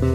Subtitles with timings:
[0.00, 0.06] You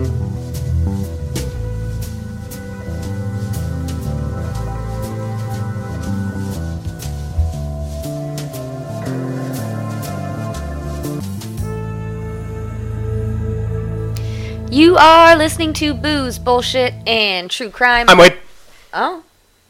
[14.98, 18.10] are listening to Booze, Bullshit, and True Crime.
[18.10, 18.38] I'm wait.
[18.92, 19.22] oh,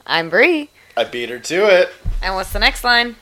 [0.07, 0.70] I'm Bree.
[0.95, 1.91] I beat her to it.
[2.21, 3.18] And what's the next line?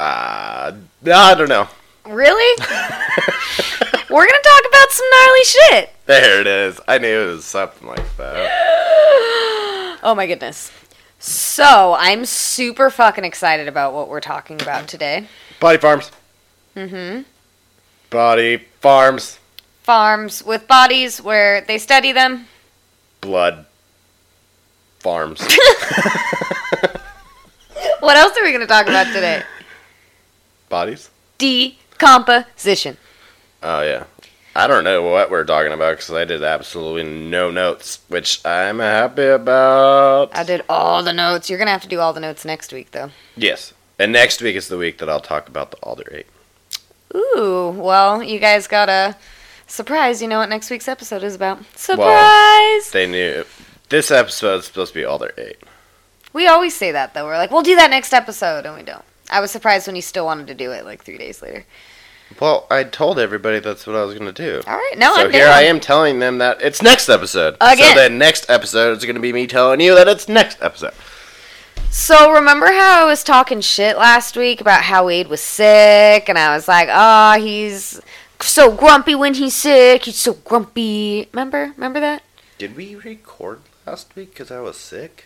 [0.00, 0.72] Uh,
[1.04, 1.68] I don't know.
[2.06, 2.62] Really?
[4.16, 5.90] We're gonna talk about some gnarly shit.
[6.06, 6.80] There it is.
[6.88, 8.50] I knew it was something like that.
[10.02, 10.70] Oh my goodness.
[11.18, 15.26] So, I'm super fucking excited about what we're talking about today.
[15.58, 16.12] Body farms.
[16.76, 17.22] Mm-hmm.
[18.08, 19.38] Body farms.
[19.82, 22.46] Farms with bodies where they study them.
[23.20, 23.66] Blood
[25.00, 25.40] farms.
[28.00, 29.42] What else are we gonna talk about today?
[30.68, 31.10] Bodies?
[31.38, 32.96] Decomposition.
[33.68, 34.04] Oh, yeah.
[34.54, 38.78] I don't know what we're talking about because I did absolutely no notes, which I'm
[38.78, 40.30] happy about.
[40.32, 41.50] I did all the notes.
[41.50, 43.10] You're gonna have to do all the notes next week, though.
[43.36, 43.74] Yes.
[43.98, 46.26] And next week is the week that I'll talk about the Alder 8.
[47.16, 49.16] Ooh, well, you guys got a
[49.66, 50.22] surprise.
[50.22, 51.58] You know what next week's episode is about.
[51.76, 52.90] Surprise!
[52.92, 53.44] They knew.
[53.88, 55.56] This episode is supposed to be Alder 8.
[56.32, 57.24] we always say that, though.
[57.24, 59.04] We're like, we'll do that next episode, and we don't.
[59.28, 61.64] I was surprised when you still wanted to do it like three days later.
[62.40, 64.60] Well, I told everybody that's what I was going to do.
[64.66, 65.54] All right, no, so I'm here down.
[65.54, 67.56] I am telling them that it's next episode.
[67.60, 67.94] Again.
[67.94, 70.92] So then next episode is going to be me telling you that it's next episode.
[71.90, 76.36] So remember how I was talking shit last week about how Wade was sick, and
[76.36, 78.00] I was like, "Ah, he's
[78.40, 80.04] so grumpy when he's sick.
[80.04, 81.72] He's so grumpy." Remember?
[81.76, 82.22] Remember that?
[82.58, 85.24] Did we record last week because I was sick?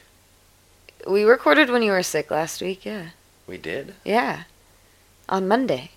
[1.09, 2.85] We recorded when you were sick last week.
[2.85, 3.07] Yeah,
[3.48, 3.95] We did.
[4.05, 4.45] yeah,
[5.29, 5.91] on Monday.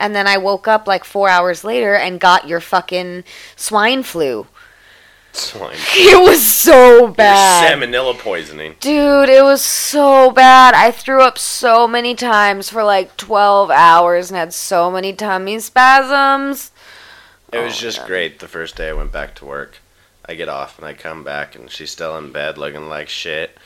[0.00, 3.22] And then I woke up like four hours later and got your fucking
[3.54, 4.46] swine flu.
[5.32, 5.76] Swine.
[5.94, 7.78] It was so Your bad.
[7.78, 8.74] salmonella poisoning.
[8.80, 10.74] Dude, it was so bad.
[10.74, 15.60] I threw up so many times for like 12 hours and had so many tummy
[15.60, 16.72] spasms.
[17.52, 18.06] It was Oh, just God.
[18.08, 19.78] great the first day I went back to work.
[20.26, 23.56] I get off and I come back and she's still in bed looking like shit.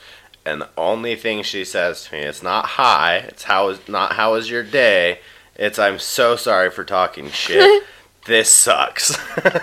[0.45, 4.13] And the only thing she says to me, it's not hi, it's how is not
[4.13, 5.19] how was your day.
[5.55, 7.83] It's I'm so sorry for talking shit.
[8.25, 9.17] this sucks.
[9.43, 9.53] and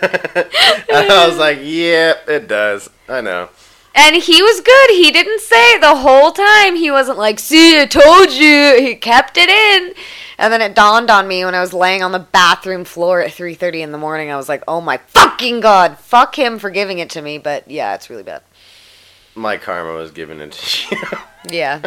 [0.90, 2.88] I was like, yeah, it does.
[3.08, 3.50] I know.
[3.94, 4.90] And he was good.
[4.90, 6.76] He didn't say the whole time.
[6.76, 8.78] He wasn't like, see, I told you.
[8.80, 9.92] He kept it in.
[10.38, 13.32] And then it dawned on me when I was laying on the bathroom floor at
[13.32, 14.30] 3.30 in the morning.
[14.30, 15.98] I was like, oh my fucking God.
[15.98, 17.36] Fuck him for giving it to me.
[17.36, 18.42] But yeah, it's really bad.
[19.34, 21.02] My karma was giving it to you.
[21.50, 21.80] Yeah.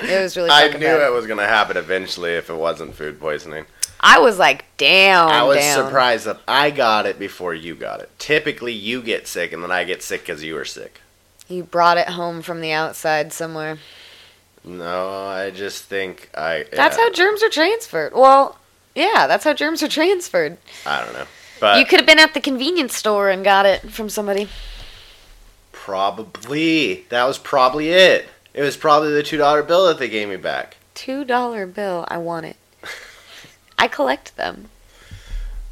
[0.00, 3.66] It was really I knew it was gonna happen eventually if it wasn't food poisoning.
[4.00, 5.28] I was like, damn.
[5.28, 5.84] I was down.
[5.86, 8.10] surprised that I got it before you got it.
[8.18, 11.00] Typically, you get sick and then I get sick because you were sick.
[11.48, 13.78] You brought it home from the outside somewhere.
[14.64, 16.66] No, I just think I.
[16.72, 18.12] That's yeah, how germs are transferred.
[18.12, 18.58] Well,
[18.94, 20.58] yeah, that's how germs are transferred.
[20.84, 21.26] I don't know,
[21.60, 24.48] but you could have been at the convenience store and got it from somebody.
[25.88, 28.28] Probably that was probably it.
[28.52, 30.76] It was probably the two dollar bill that they gave me back.
[30.94, 32.04] Two dollar bill.
[32.08, 32.56] I want it.
[33.78, 34.68] I collect them.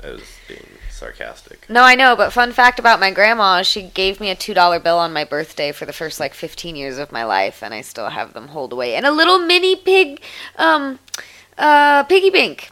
[0.03, 1.69] I was being sarcastic.
[1.69, 4.81] No, I know, but fun fact about my grandma, she gave me a two dollar
[4.81, 7.83] bill on my birthday for the first like fifteen years of my life, and I
[7.83, 8.95] still have them hold away.
[8.95, 10.23] And a little mini pig,
[10.57, 10.99] um,
[11.59, 12.71] uh, piggy bank.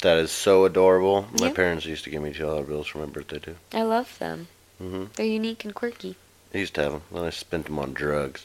[0.00, 1.26] That is so adorable.
[1.38, 1.52] My Yeah.
[1.52, 3.56] parents used to give me two dollar bills for my birthday too.
[3.74, 4.48] I love them.
[4.78, 6.16] hmm They're unique and quirky.
[6.54, 7.02] I used to have them.
[7.12, 8.44] Then I spent them on drugs.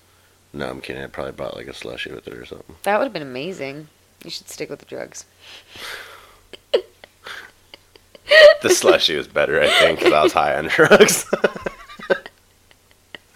[0.54, 1.04] No, I'm kidding.
[1.04, 2.76] I probably bought like a slushy with it or something.
[2.84, 3.88] That would have been amazing.
[4.24, 5.26] You should stick with the drugs.
[8.62, 11.26] The slushy was better, I think, because I was high on drugs.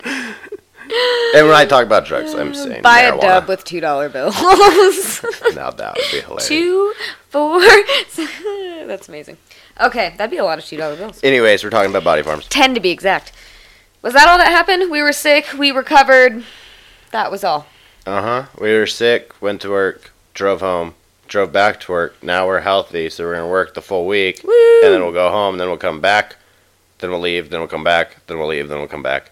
[0.03, 3.17] and when I talk about drugs, I'm saying Buy marijuana.
[3.17, 4.35] a dub with two dollar bills.
[5.53, 6.47] Now that would be hilarious.
[6.47, 6.93] two,
[7.29, 7.59] four.
[8.87, 9.37] That's amazing.
[9.81, 11.19] Okay, that'd be a lot of two dollar bills.
[11.23, 12.47] Anyways, we're talking about body farms.
[12.47, 13.31] Ten to be exact.
[14.01, 14.89] Was that all that happened?
[14.89, 15.47] We were sick.
[15.57, 16.43] We recovered.
[17.11, 17.65] That was all.
[18.05, 18.45] Uh huh.
[18.59, 20.95] We were sick, went to work, drove home,
[21.27, 22.23] drove back to work.
[22.23, 24.81] Now we're healthy, so we're gonna work the full week, Woo!
[24.83, 25.57] and then we'll go home.
[25.57, 26.37] Then we'll come back.
[26.99, 27.49] Then we'll leave.
[27.49, 28.25] Then we'll come back.
[28.27, 28.69] Then we'll leave.
[28.69, 29.31] Then we'll come back.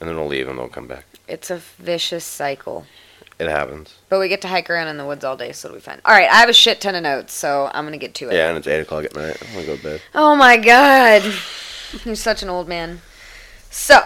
[0.00, 1.04] And then we'll leave, and we'll come back.
[1.26, 2.86] It's a vicious cycle.
[3.38, 3.94] It happens.
[4.08, 6.00] But we get to hike around in the woods all day, so it'll be fine.
[6.04, 8.34] All right, I have a shit ton of notes, so I'm gonna get to it.
[8.34, 9.40] Yeah, and it's eight o'clock at night.
[9.40, 10.02] I'm gonna go to bed.
[10.14, 11.22] Oh my god.
[12.04, 13.00] You're such an old man.
[13.78, 14.02] So,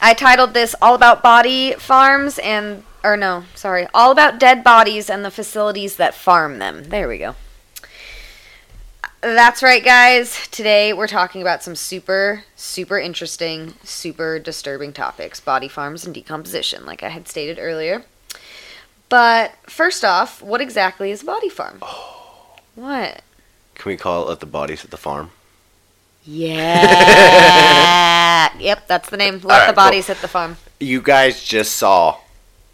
[0.00, 5.08] I titled this All About Body Farms and, or no, sorry, All About Dead Bodies
[5.08, 6.84] and the Facilities That Farm Them.
[6.84, 7.36] There we go.
[9.20, 10.48] That's right, guys.
[10.48, 16.84] Today we're talking about some super, super interesting, super disturbing topics body farms and decomposition,
[16.84, 18.04] like I had stated earlier.
[19.10, 21.78] But first off, what exactly is a body farm?
[21.82, 22.56] Oh.
[22.74, 23.22] What?
[23.76, 25.30] Can we call it the bodies at the farm?
[26.26, 27.68] Yeah.
[28.58, 29.40] yep, that's the name.
[29.42, 29.74] Let the cool.
[29.74, 30.56] bodies hit the farm.
[30.80, 32.18] You guys just saw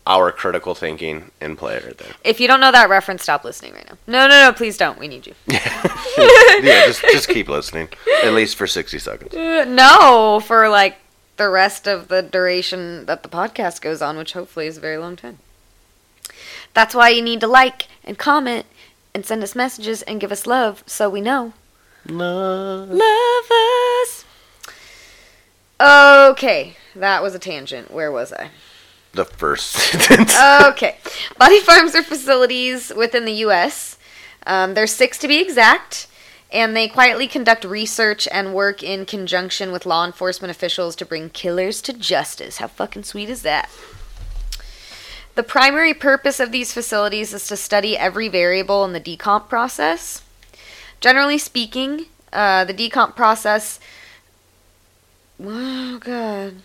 [0.07, 2.13] our critical thinking in play right there.
[2.25, 3.99] If you don't know that reference, stop listening right now.
[4.07, 4.99] No, no, no, please don't.
[4.99, 5.35] We need you.
[5.47, 7.89] yeah, just just keep listening.
[8.23, 9.35] At least for sixty seconds.
[9.35, 10.99] Uh, no, for like
[11.37, 14.99] the rest of the duration that the podcast goes on, which hopefully is a very
[14.99, 15.39] long time.
[16.75, 18.67] That's why you need to like and comment
[19.15, 21.53] and send us messages and give us love so we know.
[22.09, 22.87] No.
[22.89, 23.51] Love
[24.03, 24.25] us.
[25.81, 27.91] Okay, that was a tangent.
[27.91, 28.51] Where was I?
[29.13, 30.37] The first sentence.
[30.39, 30.99] okay.
[31.39, 33.99] Body farms are facilities within the U.S.
[34.47, 36.07] Um, there's six to be exact,
[36.53, 41.31] and they quietly conduct research and work in conjunction with law enforcement officials to bring
[41.31, 42.59] killers to justice.
[42.59, 43.71] How fucking sweet is that?
[45.35, 50.23] The primary purpose of these facilities is to study every variable in the decomp process.
[51.01, 53.81] Generally speaking, uh, the decomp process.
[55.43, 56.57] Oh, God.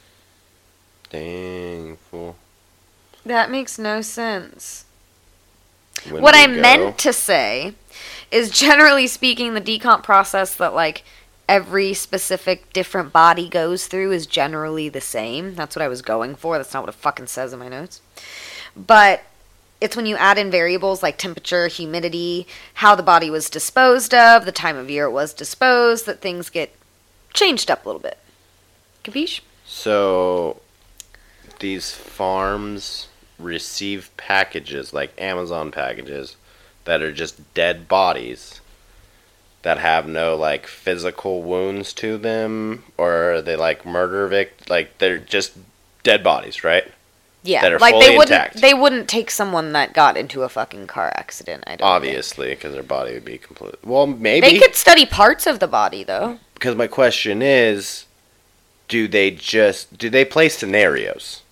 [1.09, 2.35] Dang fool.
[3.25, 4.85] That makes no sense.
[6.09, 7.73] When what I go- meant to say
[8.31, 11.03] is generally speaking, the decomp process that like
[11.47, 15.55] every specific different body goes through is generally the same.
[15.55, 16.57] That's what I was going for.
[16.57, 18.01] That's not what it fucking says in my notes.
[18.75, 19.23] But
[19.85, 24.43] it's when you add in variables like temperature, humidity, how the body was disposed of,
[24.43, 26.75] the time of year it was disposed, that things get
[27.33, 28.17] changed up a little bit.
[29.03, 29.41] Capiche?
[29.63, 30.61] So
[31.59, 33.07] these farms
[33.39, 36.35] receive packages like Amazon packages
[36.85, 38.61] that are just dead bodies
[39.61, 45.17] that have no like physical wounds to them or they like murder vict like they're
[45.17, 45.57] just
[46.03, 46.91] dead bodies, right?
[47.45, 48.61] Yeah, That are like fully they wouldn't intact.
[48.61, 51.63] they wouldn't take someone that got into a fucking car accident.
[51.67, 51.87] I don't.
[51.87, 53.77] Obviously, because their body would be completely.
[53.83, 56.39] Well, maybe They could study parts of the body though.
[56.55, 58.05] because my question is,
[58.87, 61.43] do they just do they play scenarios?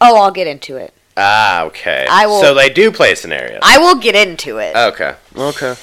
[0.00, 0.94] Oh, I'll get into it.
[1.18, 2.06] Ah, okay.
[2.08, 3.60] I will- So they do play scenarios.
[3.62, 4.74] I will get into it.
[4.74, 5.16] okay.
[5.36, 5.74] Okay.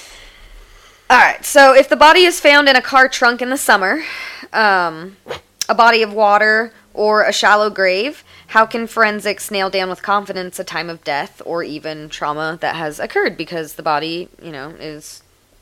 [1.11, 1.45] All right.
[1.45, 4.03] So if the body is found in a car trunk in the summer,
[4.51, 5.17] um,
[5.69, 10.57] a body of water, or a shallow grave, how can forensics nail down with confidence
[10.57, 14.69] a time of death or even trauma that has occurred because the body, you know,
[14.79, 15.21] is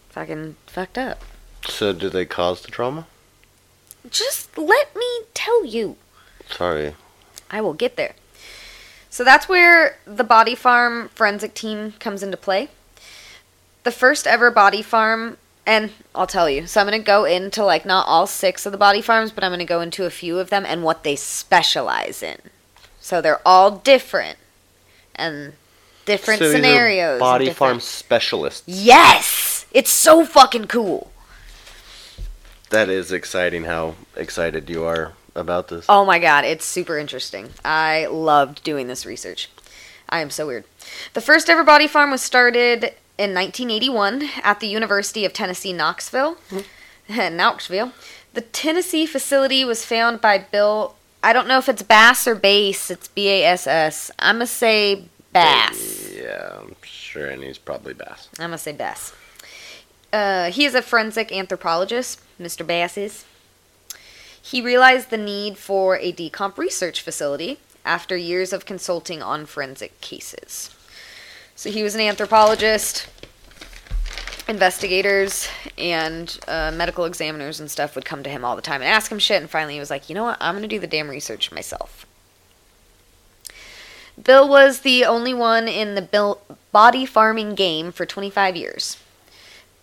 [0.09, 1.23] fucking fucked up?
[1.67, 3.07] So do they cause the trauma?
[4.09, 5.97] Just let me tell you.
[6.47, 6.95] Sorry.
[7.49, 8.13] I will get there.
[9.09, 12.69] So that's where the body farm forensic team comes into play.
[13.83, 17.63] The first ever body farm, and I'll tell you, so I'm going to go into
[17.63, 20.11] like not all six of the body farms, but I'm going to go into a
[20.11, 22.37] few of them and what they specialize in.
[23.05, 24.39] So they're all different
[25.13, 25.53] and
[26.05, 27.19] different So scenarios.
[27.19, 28.63] Body different- farm specialists.
[28.65, 29.67] Yes!
[29.71, 31.11] It's so fucking cool.
[32.71, 33.65] That is exciting.
[33.65, 35.85] How excited you are about this?
[35.87, 37.51] Oh my god, it's super interesting.
[37.63, 39.51] I loved doing this research.
[40.09, 40.63] I am so weird.
[41.13, 42.85] The first ever body farm was started
[43.19, 46.37] in 1981 at the University of Tennessee, Knoxville.
[46.49, 47.35] Hmm.
[47.37, 47.91] Knoxville.
[48.33, 50.95] The Tennessee facility was found by Bill.
[51.25, 52.91] I don't know if it's Bass or Bass.
[52.91, 54.11] It's B A S S.
[54.19, 56.11] I'm to say Bass.
[56.15, 58.29] Yeah, I'm sure, and he's probably bass.
[58.37, 59.11] I'm gonna say Bass.
[60.13, 62.65] Uh, he is a forensic anthropologist, Mr.
[62.65, 63.25] Bass is.
[64.39, 69.99] He realized the need for a decomp research facility after years of consulting on forensic
[70.01, 70.75] cases.
[71.55, 73.07] So he was an anthropologist.
[74.47, 75.47] Investigators
[75.77, 79.11] and uh, medical examiners and stuff would come to him all the time and ask
[79.11, 81.09] him shit, and finally he was like, you know what, I'm gonna do the damn
[81.09, 82.05] research myself.
[84.21, 86.37] Bill was the only one in the
[86.71, 88.97] body farming game for 25 years.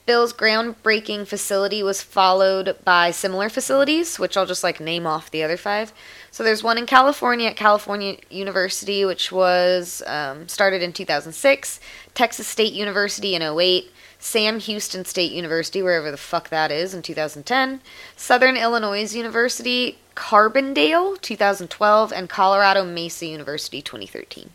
[0.04, 5.44] Bill's groundbreaking facility was followed by similar facilities, which I'll just like name off the
[5.44, 5.92] other five.
[6.32, 11.78] So there's one in California at California University, which was um, started in 2006,
[12.14, 13.92] Texas State University in 08,
[14.22, 17.80] Sam Houston State University, wherever the fuck that is, in 2010,
[18.16, 24.50] Southern Illinois University, Carbondale, 2012, and Colorado Mesa University, 2013.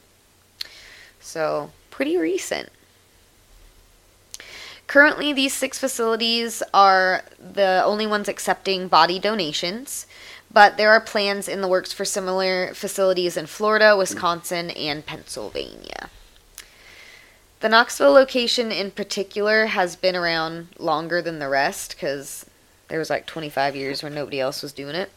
[1.19, 2.69] So, pretty recent.
[4.87, 10.07] Currently, these six facilities are the only ones accepting body donations,
[10.49, 16.09] but there are plans in the works for similar facilities in Florida, Wisconsin, and Pennsylvania.
[17.59, 22.45] The Knoxville location in particular has been around longer than the rest because
[22.87, 25.11] there was like 25 years where nobody else was doing it.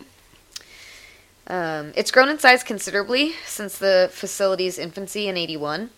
[1.47, 5.91] Um, it's grown in size considerably since the facility's infancy in 81.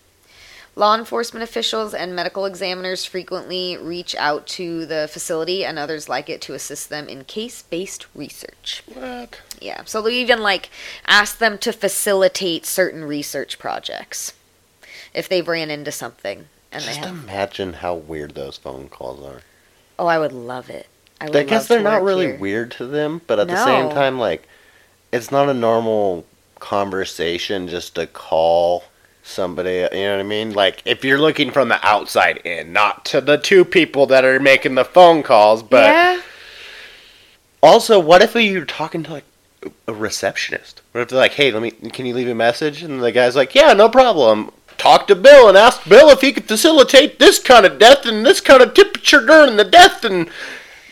[0.75, 6.29] Law enforcement officials and medical examiners frequently reach out to the facility and others like
[6.29, 8.83] it to assist them in case based research.
[8.91, 9.39] What?
[9.61, 10.69] Yeah, so they even like
[11.05, 14.33] ask them to facilitate certain research projects
[15.13, 17.23] if they've ran into something and Just they have.
[17.23, 19.41] imagine how weird those phone calls are.
[19.99, 20.87] Oh, I would love it.
[21.21, 22.37] I, would I guess love they're to not really here.
[22.37, 24.47] weird to them, but at the same time, like,
[25.11, 26.25] it's not a normal
[26.59, 28.83] conversation just to call
[29.21, 29.87] somebody.
[29.93, 30.53] You know what I mean?
[30.53, 34.39] Like, if you're looking from the outside in, not to the two people that are
[34.39, 36.21] making the phone calls, but yeah,
[37.61, 39.23] also, what if you're talking to like
[39.87, 40.81] a receptionist?
[40.91, 43.35] What if they're like, "Hey, let me, can you leave a message?" And the guy's
[43.37, 44.51] like, "Yeah, no problem."
[44.83, 48.25] Talk to Bill and ask Bill if he could facilitate this kind of death and
[48.25, 50.27] this kind of temperature during the death and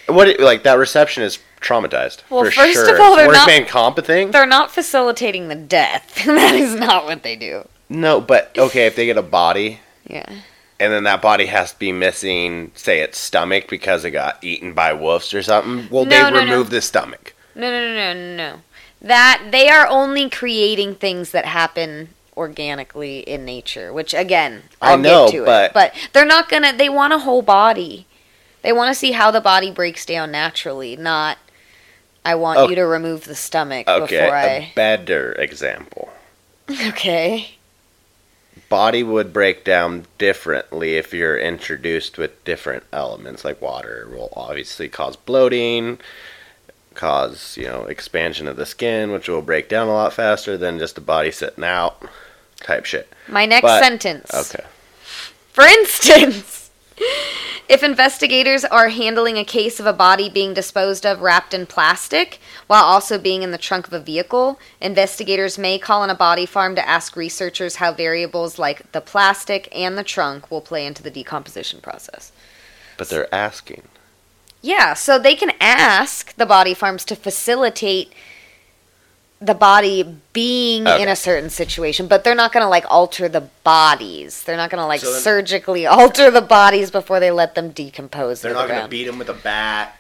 [0.07, 2.21] what it, like that reception is traumatized.
[2.29, 4.31] Well, first of all, they're Worst not- comp thing.
[4.31, 6.15] they're not facilitating the death.
[6.25, 7.67] that is not what they do.
[7.89, 10.25] No, but okay, if they get a body Yeah.
[10.79, 14.71] and then that body has to be missing, say its stomach because it got eaten
[14.73, 16.39] by wolves or something, will No, they no, no.
[16.39, 17.33] remove the stomach?
[17.55, 18.61] No, no, no, no, no.
[19.01, 22.07] That they are only creating things that happen
[22.37, 25.73] organically in nature, which again, I I'll know, get to but- it.
[25.73, 26.73] But they're not gonna.
[26.73, 28.05] They want a whole body.
[28.61, 31.37] They want to see how the body breaks down naturally, not.
[32.23, 32.69] I want Okay.
[32.69, 34.71] you to remove the stomach Okay, before a I.
[34.75, 36.09] better example.
[36.87, 37.55] Okay.
[38.69, 44.87] body would break down differently if you're introduced with different elements like water will obviously
[44.87, 45.97] cause bloating
[46.93, 50.77] cause you know expansion of the skin which will break down a lot faster than
[50.79, 52.01] just a body sitting out
[52.57, 54.33] type shit My next But- sentence.
[54.33, 54.65] okay
[55.53, 56.69] For instance,
[57.67, 62.39] if investigators are handling a case of a body being disposed of wrapped in plastic
[62.67, 66.45] while also being in the trunk of a vehicle, investigators may call on a body
[66.45, 71.01] farm to ask researchers how variables like the plastic and the trunk will play into
[71.03, 72.31] the decomposition process.
[72.97, 73.83] but they're asking
[74.61, 78.13] Yeah, so they can ask the body farms to facilitate
[79.39, 83.41] the body being in a certain situation, but they're not going to like alter the
[83.63, 84.43] bodies.
[84.43, 87.71] They're not going to like So then- surgically alter the bodies before they let them
[87.71, 88.41] decompose.
[88.41, 89.97] they're not the gonna beat them with a bat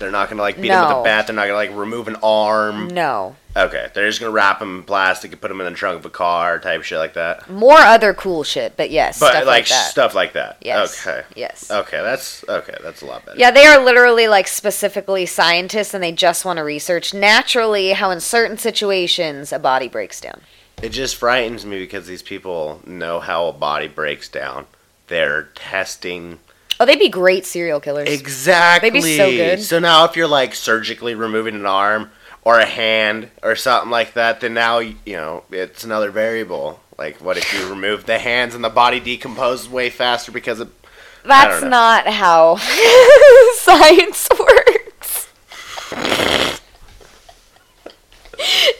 [0.00, 2.16] they're not gonna like beat him with a bat they're not gonna like remove an
[2.22, 5.78] arm No, okay they're just gonna wrap him in plastic and put him in the
[5.78, 9.28] trunk of a car type shit like that more other cool shit, but yes, but
[9.30, 9.90] stuff like, like, that.
[9.90, 11.06] stuff like that Yes.
[11.06, 11.70] okay Yes.
[11.70, 16.02] okay that's okay that's a lot better Yeah, they are literally like specifically scientists and
[16.02, 20.40] they just want to research naturally how in certain situations a body breaks down.
[20.82, 24.64] It just frightens me because these people know how a body breaks down.
[25.08, 26.38] They're testing
[26.80, 28.08] Oh, they'd be great serial killers.
[28.08, 28.88] exactly.
[28.88, 29.60] They'd be so good.
[29.60, 32.10] So now, if you're like surgically removing an arm
[32.42, 36.80] or a hand or something like that, then now you know it's another variable.
[36.96, 40.72] Like, what if you remove the hands and the body decomposes way faster because of
[41.24, 42.56] That's not how
[43.54, 44.79] science works.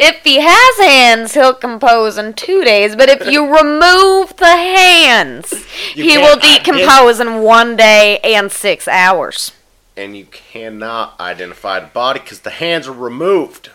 [0.03, 2.97] If he has hands, he'll compose in two days.
[2.97, 5.53] But if you remove the hands,
[5.95, 9.53] You he will decompose in one day and six hours.
[9.97, 13.71] and you cannot identify the body because the hands are removed.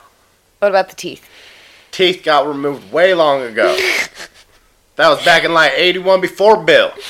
[0.60, 1.30] What about the teeth?
[1.92, 3.76] Teeth got removed way long ago.
[4.96, 6.92] that was back in like '81 before Bill.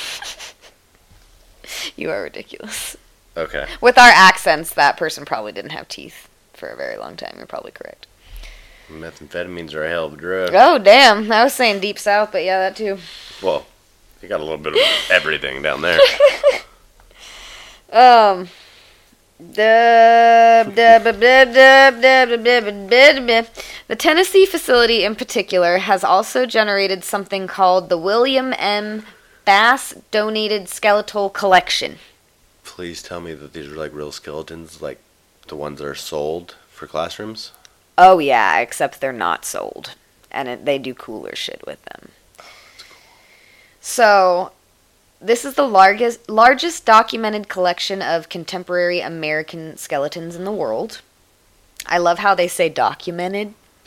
[1.96, 2.96] You are ridiculous.
[3.36, 3.66] Okay.
[3.80, 7.34] With our accents, that person probably didn't have teeth for a very long time.
[7.38, 8.06] You're probably correct.
[8.90, 10.50] Methamphetamines are a hell of a drug.
[10.54, 11.30] Oh damn!
[11.32, 12.98] I was saying deep south, but yeah, that too.
[13.42, 13.66] Well,
[14.20, 15.98] they got a little bit of everything down there.
[17.92, 18.48] um.
[19.38, 20.64] The
[23.98, 29.04] Tennessee facility in particular has also generated something called the William M.
[29.44, 31.98] Bass Donated Skeletal Collection.
[32.64, 35.00] Please tell me that these are like real skeletons, like
[35.48, 37.52] the ones that are sold for classrooms.
[37.98, 39.94] Oh, yeah, except they're not sold.
[40.30, 42.10] And it, they do cooler shit with them.
[43.80, 44.52] So,
[45.20, 51.00] this is the largest, largest documented collection of contemporary American skeletons in the world.
[51.86, 53.54] I love how they say documented.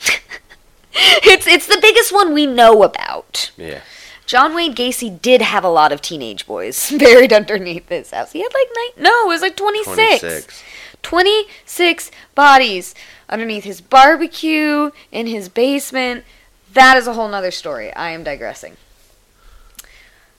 [0.92, 3.52] it's, it's the biggest one we know about.
[3.56, 3.80] Yeah.
[4.26, 8.32] John Wayne Gacy did have a lot of teenage boys buried underneath his house.
[8.32, 10.20] He had like nine, no, it was like 26.
[10.20, 10.64] 26.
[11.02, 12.94] 26 bodies
[13.30, 16.24] underneath his barbecue in his basement.
[16.74, 17.92] That is a whole nother story.
[17.94, 18.76] I am digressing.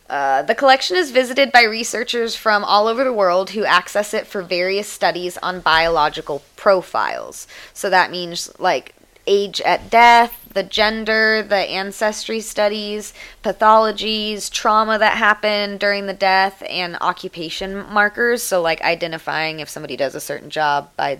[0.09, 4.27] Uh, the collection is visited by researchers from all over the world who access it
[4.27, 7.47] for various studies on biological profiles.
[7.73, 8.93] So that means like
[9.25, 16.61] age at death, the gender, the ancestry studies, pathologies, trauma that happened during the death,
[16.69, 18.43] and occupation markers.
[18.43, 21.19] So, like identifying if somebody does a certain job by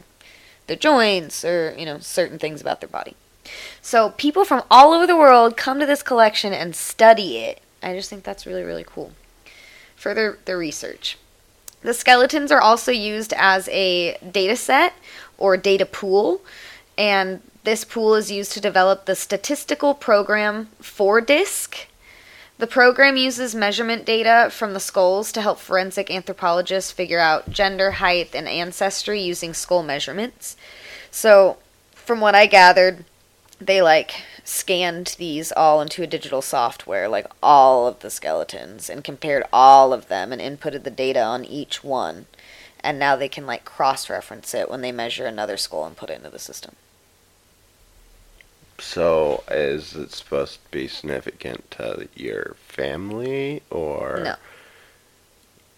[0.72, 3.16] their joints or, you know, certain things about their body.
[3.82, 7.60] So, people from all over the world come to this collection and study it.
[7.84, 9.12] I just think that's really, really cool.
[9.96, 11.18] for Further, the research.
[11.82, 14.94] The skeletons are also used as a data set
[15.38, 16.42] or data pool,
[16.98, 21.88] and this pool is used to develop the statistical program Fordisc.
[22.62, 27.94] The program uses measurement data from the skulls to help forensic anthropologists figure out gender,
[27.94, 30.56] height, and ancestry using skull measurements.
[31.10, 31.58] So,
[31.96, 33.06] from what I gathered,
[33.60, 34.13] they like
[34.44, 39.91] scanned these all into a digital software, like all of the skeletons, and compared all
[39.91, 42.27] of them and inputted the data on each one.
[42.82, 46.12] And now they can like cross reference it when they measure another skull and put
[46.12, 46.75] it into the system.
[48.81, 54.35] So, is it supposed to be significant to your family or No.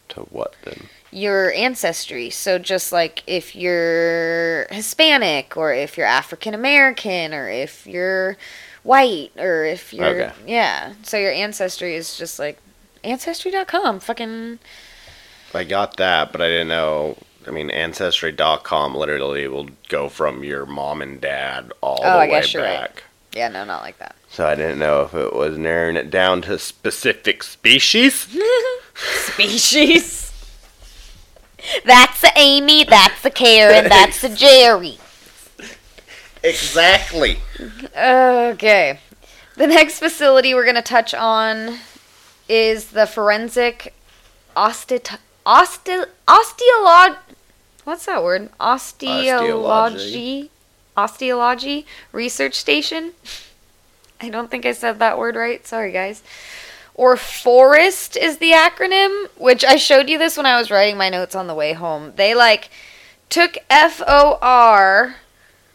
[0.10, 0.89] to what then?
[1.12, 2.29] Your ancestry.
[2.29, 8.38] So, just like if you're Hispanic, or if you're African American, or if you're
[8.83, 10.05] white, or if you're.
[10.24, 10.31] Okay.
[10.48, 10.93] Yeah.
[11.03, 12.57] So, your ancestry is just like
[13.03, 14.00] Ancestry.com.
[14.00, 14.60] Fucking.
[15.53, 17.17] I got that, but I didn't know.
[17.48, 22.20] I mean, Ancestry.com literally will go from your mom and dad all Oh, the I
[22.26, 22.80] way guess you're right.
[22.82, 23.04] back.
[23.34, 24.16] Yeah, no, not like that.
[24.30, 28.28] So I didn't know if it was narrowing it down to specific species.
[28.96, 30.32] Species.
[31.86, 34.98] That's a Amy, that's a Karen, that's a Jerry.
[36.44, 37.38] exactly.
[37.96, 39.00] Okay.
[39.56, 41.78] The next facility we're going to touch on
[42.50, 43.94] is the forensic
[44.56, 47.18] ostet oste osteolog
[47.84, 48.50] What's that word?
[48.60, 50.50] Osteology
[50.96, 53.14] Osteology Research Station.
[54.22, 55.66] I don't think I said that word right.
[55.66, 56.24] Sorry guys.
[56.96, 61.10] Or FOREST is the acronym, which I showed you this when I was writing my
[61.10, 62.14] notes on the way home.
[62.16, 62.70] They like
[63.29, 65.16] took F O R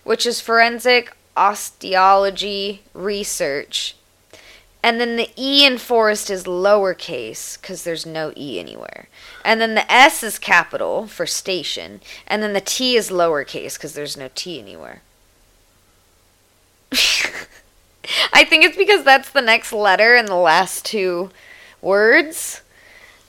[0.08, 3.94] which is forensic osteology research.
[4.82, 9.08] And then the E in forest is lowercase because there's no E anywhere.
[9.44, 12.00] And then the S is capital for station.
[12.26, 15.02] And then the T is lowercase because there's no T anywhere.
[18.32, 21.30] I think it's because that's the next letter in the last two
[21.82, 22.62] words.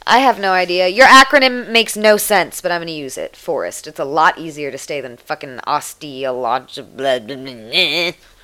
[0.06, 0.88] I have no idea.
[0.88, 3.36] Your acronym makes no sense, but I'm going to use it.
[3.36, 3.86] Forest.
[3.86, 6.84] It's a lot easier to say than fucking osteology.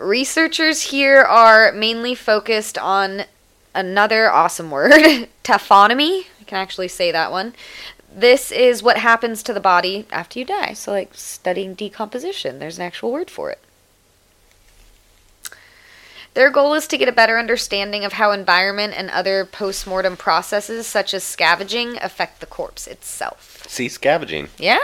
[0.00, 3.24] Researchers here are mainly focused on
[3.74, 4.92] another awesome word,
[5.44, 6.24] taphonomy.
[6.40, 7.52] I can actually say that one.
[8.10, 10.72] This is what happens to the body after you die.
[10.72, 13.58] So, like studying decomposition, there's an actual word for it.
[16.32, 20.86] Their goal is to get a better understanding of how environment and other post-mortem processes
[20.86, 23.64] such as scavenging affect the corpse itself.
[23.68, 24.48] See, scavenging.
[24.56, 24.78] Yeah.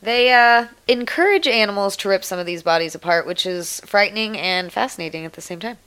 [0.00, 4.72] They uh, encourage animals to rip some of these bodies apart, which is frightening and
[4.72, 5.78] fascinating at the same time.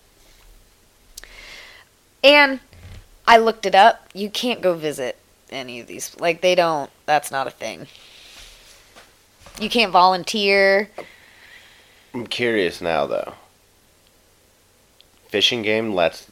[2.23, 2.59] And
[3.25, 4.09] I looked it up.
[4.13, 5.17] You can't go visit
[5.49, 6.19] any of these.
[6.19, 7.87] Like, they don't, that's not a thing.
[9.59, 10.89] You can't volunteer.
[12.13, 13.33] I'm curious now, though.
[15.29, 16.29] Fish and Game lets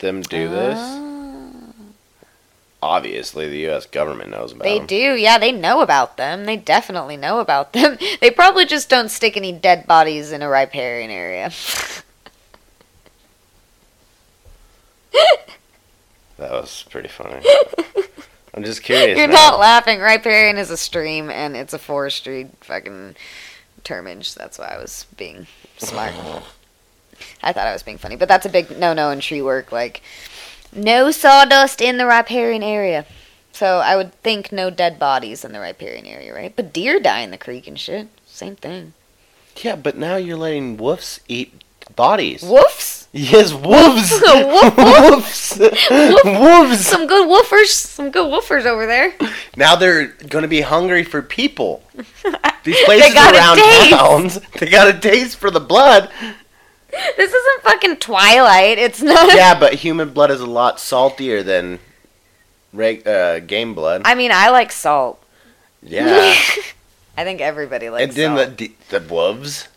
[0.00, 0.78] them do this.
[0.78, 1.13] Ah.
[2.84, 3.86] Obviously, the U.S.
[3.86, 4.86] government knows about They them.
[4.86, 6.44] do, yeah, they know about them.
[6.44, 7.96] They definitely know about them.
[8.20, 11.50] They probably just don't stick any dead bodies in a riparian area.
[16.36, 17.40] That was pretty funny.
[18.52, 19.16] I'm just curious.
[19.16, 19.50] You're now.
[19.50, 20.00] not laughing.
[20.00, 23.14] Riparian is a stream and it's a forestry fucking
[23.84, 24.34] termage.
[24.34, 25.46] That's why I was being
[25.78, 26.12] smart.
[27.42, 29.70] I thought I was being funny, but that's a big no no in tree work.
[29.70, 30.02] Like,
[30.74, 33.06] no sawdust in the riparian area.
[33.52, 36.54] So I would think no dead bodies in the riparian area, right?
[36.54, 38.08] But deer die in the creek and shit.
[38.26, 38.94] Same thing.
[39.62, 41.62] Yeah, but now you're letting wolves eat
[41.94, 42.42] bodies.
[42.42, 43.06] Wolves?
[43.12, 44.10] Yes, wolves.
[44.26, 45.58] Wolves.
[46.24, 46.84] wolves.
[46.84, 47.68] Some good woofers.
[47.68, 49.14] Some good woofers over there.
[49.56, 51.84] Now they're gonna be hungry for people.
[52.64, 53.58] These places around
[53.90, 56.10] towns, they got a taste for the blood.
[57.16, 58.78] This isn't fucking Twilight.
[58.78, 59.34] It's not.
[59.34, 61.78] Yeah, but human blood is a lot saltier than
[62.72, 64.02] reg- uh, game blood.
[64.04, 65.22] I mean, I like salt.
[65.82, 66.06] Yeah,
[67.16, 68.56] I think everybody likes and then salt.
[68.58, 69.68] the the wolves.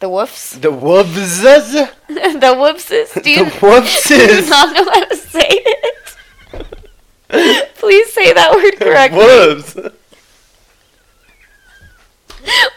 [0.00, 0.60] The woofs.
[0.60, 1.40] The wolves.
[1.42, 3.22] the woofses.
[3.22, 4.48] Do you The woofses.
[4.50, 6.16] not know how to say it?
[7.76, 9.18] Please say that word correctly.
[9.18, 9.76] Wolves.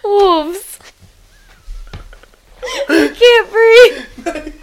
[0.03, 0.74] Wolves.
[2.89, 3.51] I can't
[4.35, 4.53] breathe.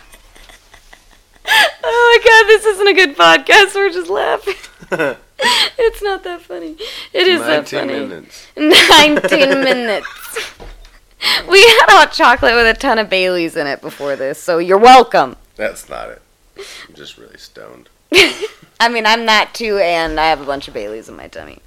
[1.85, 3.75] Oh my god, this isn't a good podcast.
[3.75, 5.17] We're just laughing.
[5.77, 6.77] It's not that funny.
[7.13, 7.93] It is that 19 funny.
[8.07, 8.47] minutes.
[8.57, 10.07] 19 minutes.
[11.49, 14.79] We had hot chocolate with a ton of Baileys in it before this, so you're
[14.79, 15.35] welcome.
[15.57, 16.23] That's not it.
[16.89, 17.89] I'm just really stoned.
[18.79, 21.59] I mean, I'm that too, and I have a bunch of Baileys in my tummy.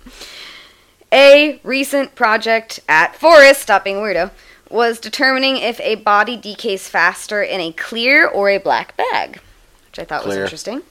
[1.11, 4.31] A recent project at Forest, stop being weirdo,
[4.69, 9.39] was determining if a body decays faster in a clear or a black bag,
[9.87, 10.81] which I thought was interesting.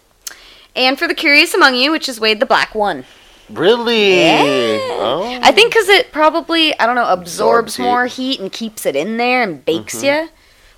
[0.77, 3.05] And for the curious among you, which is Wade the Black one.
[3.51, 4.21] Really?
[4.21, 4.79] Yeah.
[4.81, 5.41] Oh.
[5.43, 8.97] I think because it probably, I don't know, absorbs Absorbs more heat and keeps it
[8.97, 10.25] in there and bakes mm-hmm.
[10.25, 10.31] you.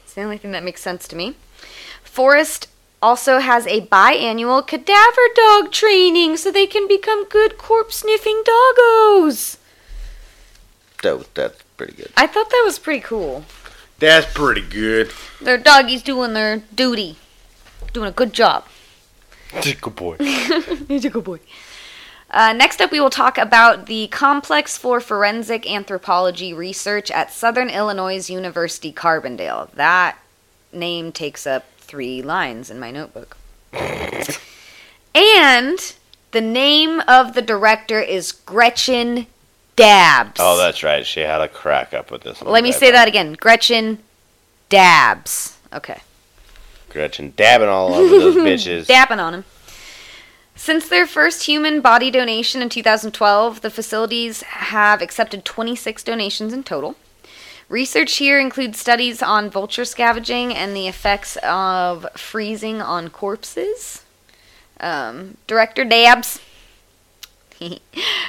[0.03, 1.35] It's the only thing that makes sense to me.
[2.03, 2.69] Forest
[3.01, 9.59] also has a biannual cadaver dog training so they can become good corpse sniffing doggos.
[11.03, 12.13] Doubt that- that's pretty good.
[12.17, 13.45] I thought that was pretty cool.
[13.99, 15.13] That's pretty good.
[15.41, 17.17] Their doggies doing their duty,
[17.93, 18.65] doing a good job.
[19.63, 20.17] Good boy.
[20.89, 21.39] He's a good boy.
[22.31, 27.71] Uh, next up, we will talk about the Complex for Forensic Anthropology Research at Southern
[27.71, 29.71] Illinois University Carbondale.
[29.73, 30.19] That
[30.73, 33.37] name takes up three lines in my notebook.
[35.15, 35.95] and
[36.33, 39.27] the name of the director is Gretchen
[39.77, 40.41] Dabbs.
[40.41, 41.07] Oh, that's right.
[41.07, 42.51] She had a crack up with this one.
[42.51, 43.99] Let me say that again Gretchen
[44.69, 45.59] Dabbs.
[45.73, 46.01] Okay.
[46.89, 48.87] Gretchen dabbing all over those bitches.
[48.87, 49.45] Dapping on him.
[50.55, 56.65] Since their first human body donation in 2012, the facilities have accepted 26 donations in
[56.65, 56.97] total.
[57.69, 64.05] Research here includes studies on vulture scavenging and the effects of freezing on corpses.
[64.81, 66.41] Um, Director Dabbs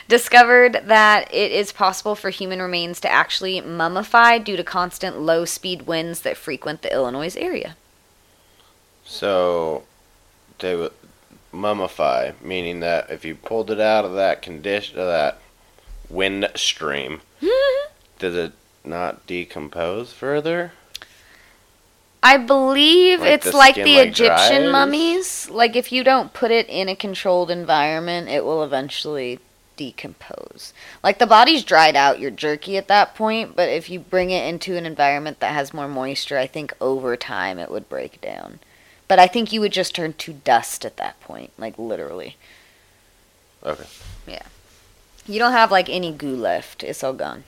[0.08, 5.46] discovered that it is possible for human remains to actually mummify due to constant low
[5.46, 7.76] speed winds that frequent the Illinois area.
[9.06, 9.84] So,
[10.60, 10.94] they would
[11.54, 15.40] mummify, meaning that if you pulled it out of that condition, of that
[16.10, 17.22] wind stream,
[18.20, 20.74] does it not decompose further?
[22.23, 24.71] I believe Like it's the like the like, Egyptian dries?
[24.71, 25.49] mummies.
[25.49, 29.39] Like if you don't put it in a controlled environment, it will eventually
[29.75, 30.73] decompose.
[31.03, 34.47] Like the body's dried out, you're jerky at that point, but if you bring it
[34.47, 38.60] into an environment that has more moisture, I think over time it would break down.
[39.08, 42.36] But I think you would just turn to dust at that point, like literally.
[43.63, 43.86] Okay.
[44.27, 44.43] Yeah.
[45.25, 46.84] You don't have like any goo left.
[46.84, 47.43] It's all gone.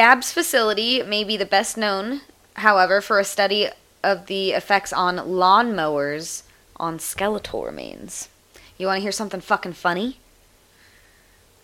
[0.00, 2.22] Dabb's facility may be the best known,
[2.54, 3.68] however, for a study
[4.02, 6.42] of the effects on lawnmowers
[6.76, 8.30] on skeletal remains.
[8.78, 10.16] You want to hear something fucking funny?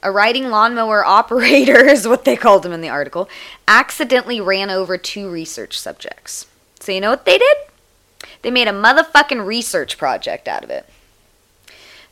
[0.02, 3.26] A riding lawnmower operator, is what they called him in the article,
[3.66, 6.46] accidentally ran over two research subjects.
[6.78, 7.56] So you know what they did?
[8.42, 10.84] They made a motherfucking research project out of it.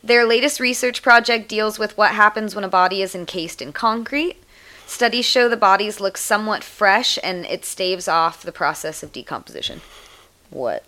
[0.02, 4.38] Their latest research project deals with what happens when a body is encased in concrete.
[4.86, 9.80] Studies show the bodies look somewhat fresh and it staves off the process of decomposition.
[10.50, 10.84] What?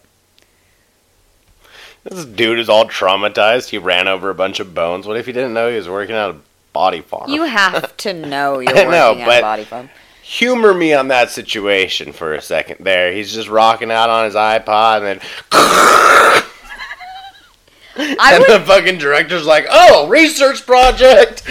[2.04, 3.70] This dude is all traumatized.
[3.70, 5.06] He ran over a bunch of bones.
[5.06, 6.37] What if he didn't know he was working at a
[6.72, 7.30] body farm?
[7.30, 9.90] You have to know you're working know, at a body farm.
[10.22, 13.12] Humor me on that situation for a second there.
[13.12, 15.20] He's just rocking out on his iPod and then.
[17.98, 21.48] I and would the fucking director's like, oh, research project!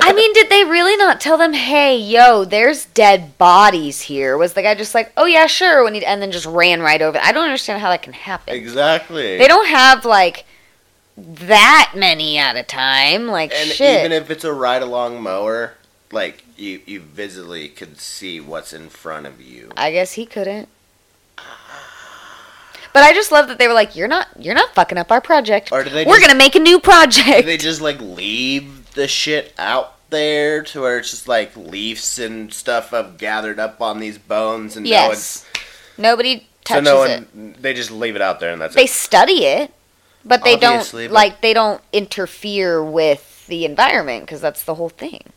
[0.00, 4.36] I mean, did they really not tell them, "Hey, yo, there's dead bodies here"?
[4.38, 7.02] Was the guy just like, "Oh yeah, sure," when he and then just ran right
[7.02, 7.18] over?
[7.22, 8.54] I don't understand how that can happen.
[8.54, 9.36] exactly.
[9.38, 10.44] They don't have like
[11.16, 13.26] that many at a time.
[13.28, 14.00] Like and shit.
[14.00, 15.74] even if it's a ride along mower,
[16.10, 19.72] like, you, you visibly could see what's in front of you.
[19.76, 20.68] I guess he couldn't.
[22.94, 25.20] But I just love that they were like, "You're not, you're not fucking up our
[25.22, 25.72] project.
[25.72, 28.81] Or do they We're just- gonna make a new Do project." they just, like, leave
[28.94, 33.80] the shit out there to where it's just, like, leaves and stuff have gathered up
[33.80, 35.46] on these bones and no yes.
[35.98, 37.28] Nobody So touches no it.
[37.34, 37.56] one.
[37.60, 38.84] They just leave it out there and that's They it.
[38.84, 39.72] They study it,
[40.24, 44.74] but they Obviously, don't but- like they don't interfere with the environment because that's the
[44.74, 45.32] whole thing.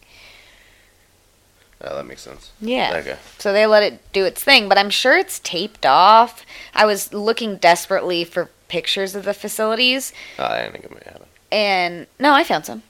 [1.81, 2.51] Oh, that makes sense.
[2.61, 2.95] Yeah.
[2.95, 3.17] Okay.
[3.37, 6.45] So they let it do its thing, but I'm sure it's taped off.
[6.73, 11.01] I was looking desperately for pictures of the facilities, Oh, I didn't think it may
[11.05, 11.27] happen.
[11.51, 12.81] and no, I found some.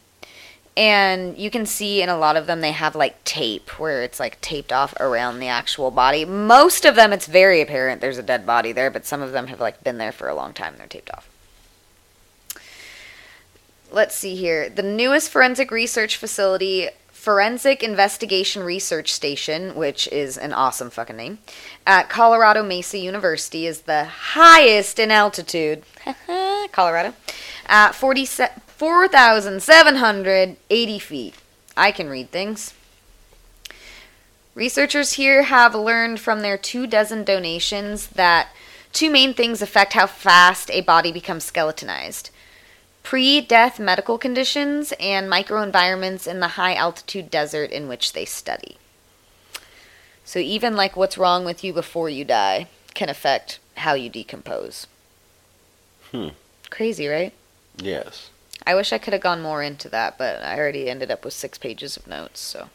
[0.77, 4.19] And you can see in a lot of them they have like tape where it's
[4.19, 6.25] like taped off around the actual body.
[6.25, 9.47] Most of them it's very apparent there's a dead body there, but some of them
[9.47, 11.29] have like been there for a long time and they're taped off.
[13.89, 14.67] Let's see here.
[14.67, 16.89] The newest forensic research facility,
[17.25, 21.39] Forensic Investigation Research Station, which is an awesome fucking name,
[21.87, 25.83] at Colorado Mesa University is the highest in altitude.
[26.71, 27.13] Colorado.
[27.67, 28.25] At 40
[28.77, 31.35] 4,780 feet.
[31.77, 32.73] I can read things.
[34.53, 38.49] Researchers here have learned from their two dozen donations that
[38.93, 42.29] two main things affect how fast a body becomes skeletonized
[43.05, 48.77] pre death medical conditions and microenvironments in the high altitude desert in which they study.
[50.25, 54.87] So, even like what's wrong with you before you die can affect how you decompose.
[56.11, 56.29] Hmm.
[56.71, 57.31] Crazy, right?
[57.77, 58.31] Yes.
[58.67, 61.33] I wish I could have gone more into that, but I already ended up with
[61.33, 62.69] six pages of notes, so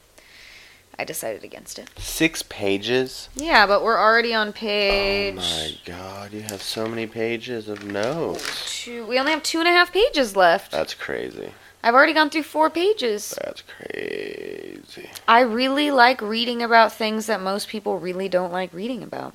[0.98, 1.90] I decided against it.
[1.98, 3.28] Six pages?
[3.34, 5.34] Yeah, but we're already on page.
[5.36, 8.82] Oh my god, you have so many pages of notes.
[8.84, 10.70] Two, we only have two and a half pages left.
[10.70, 11.52] That's crazy.
[11.82, 13.36] I've already gone through four pages.
[13.42, 15.08] That's crazy.
[15.26, 19.34] I really like reading about things that most people really don't like reading about.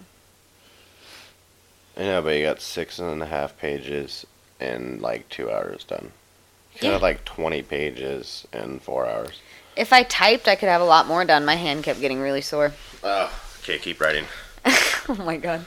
[1.97, 4.25] I know, but you got six and a half pages
[4.59, 6.11] in like two hours done.
[6.81, 6.91] Yeah.
[6.91, 9.39] have like 20 pages in four hours.
[9.75, 11.45] If I typed, I could have a lot more done.
[11.45, 12.73] My hand kept getting really sore.
[13.03, 14.25] Oh, okay, keep writing.
[14.65, 15.65] oh my god.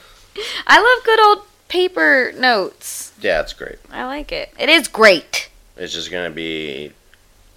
[0.66, 3.12] I love good old paper notes.
[3.21, 3.77] Yeah, it's great.
[3.90, 4.53] I like it.
[4.59, 5.51] It is great.
[5.77, 6.92] It's just gonna be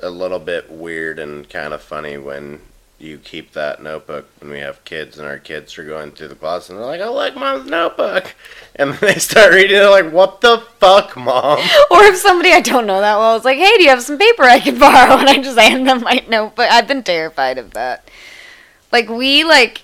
[0.01, 2.61] a little bit weird and kind of funny when
[3.01, 6.35] you keep that notebook when we have kids and our kids are going through the
[6.35, 8.35] class and they're like, "I like mom's notebook,"
[8.75, 9.77] and then they start reading.
[9.77, 11.59] They're like, "What the fuck, mom?"
[11.91, 14.17] Or if somebody I don't know that well is like, hey, do you have some
[14.19, 15.17] paper I can borrow?
[15.17, 16.67] And I just hand them my notebook.
[16.71, 18.07] I've been terrified of that.
[18.91, 19.81] Like, we, like,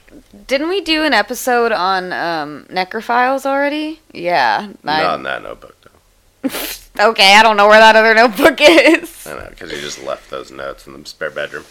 [0.47, 4.01] didn't we do an episode on um, necrophiles already?
[4.11, 4.69] Yeah.
[4.85, 7.09] I- Not in that notebook though.
[7.11, 9.25] okay, I don't know where that other notebook is.
[9.25, 11.63] I know because you just left those notes in the spare bedroom.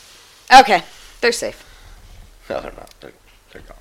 [0.61, 0.83] Okay,
[1.21, 1.65] they're safe.
[2.49, 2.95] No, they're not.
[3.01, 3.13] They're,
[3.53, 3.77] they're gone.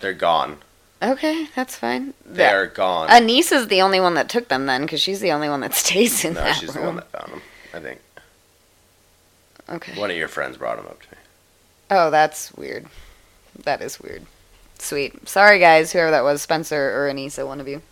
[0.00, 0.58] They're gone.
[1.02, 2.14] Okay, that's fine.
[2.26, 3.08] They're gone.
[3.08, 6.24] Anissa's the only one that took them then, because she's the only one that stays
[6.24, 6.80] in no, that she's room.
[6.80, 7.42] the one that found them.
[7.74, 8.00] I think
[9.70, 10.00] Okay.
[10.00, 11.16] one of your friends brought them up to me.
[11.90, 12.86] Oh, that's weird.
[13.64, 14.24] That is weird.
[14.78, 15.28] Sweet.
[15.28, 17.82] Sorry, guys, whoever that was, Spencer or Anisa, one of you.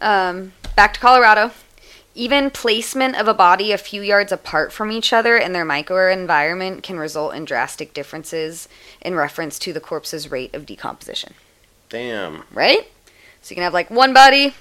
[0.00, 1.50] Um, back to Colorado.
[2.14, 6.82] Even placement of a body a few yards apart from each other in their microenvironment
[6.82, 8.68] can result in drastic differences
[9.00, 11.32] in reference to the corpse's rate of decomposition.
[11.88, 12.44] Damn.
[12.52, 12.88] Right?
[13.40, 14.54] So you can have like one body,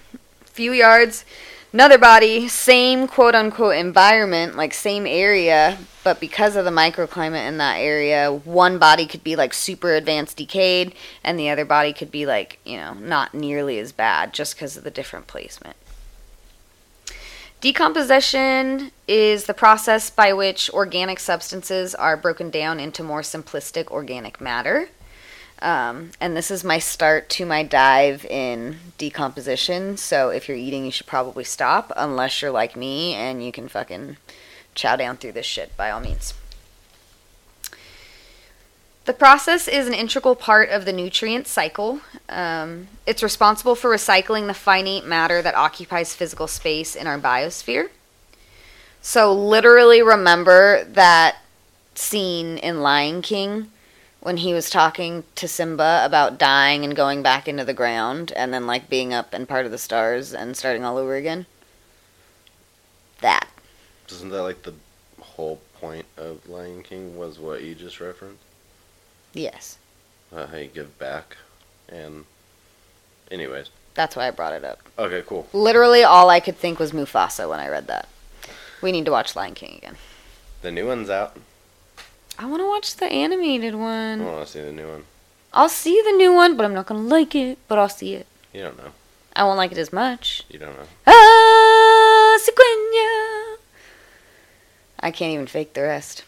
[0.46, 1.26] few yards,
[1.74, 7.58] another body, same quote unquote environment, like same area, but because of the microclimate in
[7.58, 12.12] that area, one body could be like super advanced decayed, and the other body could
[12.12, 15.76] be like, you know, not nearly as bad just because of the different placement.
[17.62, 24.42] Decomposition is the process by which organic substances are broken down into more simplistic organic
[24.42, 24.90] matter.
[25.62, 29.96] Um, and this is my start to my dive in decomposition.
[29.98, 33.68] So if you're eating, you should probably stop, unless you're like me and you can
[33.68, 34.18] fucking
[34.74, 36.34] chow down through this shit by all means.
[39.06, 42.02] The process is an integral part of the nutrient cycle.
[42.30, 47.90] Um, it's responsible for recycling the finite matter that occupies physical space in our biosphere.
[49.02, 51.38] So, literally, remember that
[51.96, 53.72] scene in Lion King
[54.20, 58.54] when he was talking to Simba about dying and going back into the ground and
[58.54, 61.48] then, like, being up and part of the stars and starting all over again?
[63.22, 63.48] That.
[64.12, 64.76] Isn't that like the
[65.20, 68.44] whole point of Lion King was what you just referenced?
[69.34, 69.78] Yes.
[70.36, 71.38] Uh, how you give back,
[71.90, 72.26] and
[73.30, 74.80] anyways, That's why I brought it up.
[74.98, 75.48] okay, cool.
[75.54, 78.08] Literally, all I could think was Mufasa when I read that.
[78.82, 79.98] We need to watch Lion King again.
[80.62, 81.38] The new one's out.
[82.40, 84.22] I want to watch the animated one.
[84.22, 85.04] I want to see the new one.
[85.54, 88.14] I'll see the new one, but I'm not going to like it, but I'll see
[88.14, 88.26] it.
[88.54, 88.92] You don't know.
[89.36, 90.44] I won't like it as much.
[90.50, 90.88] You don't know.
[91.08, 93.58] Ah, sequoia.
[95.00, 96.24] I can't even fake the rest.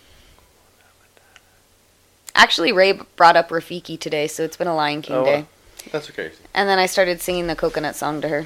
[2.36, 5.42] Actually, Ray brought up Rafiki today, so it's been a Lion King Oh, day.
[5.42, 5.48] wow.
[5.92, 6.32] That's okay.
[6.54, 8.46] And then I started singing the coconut song to her.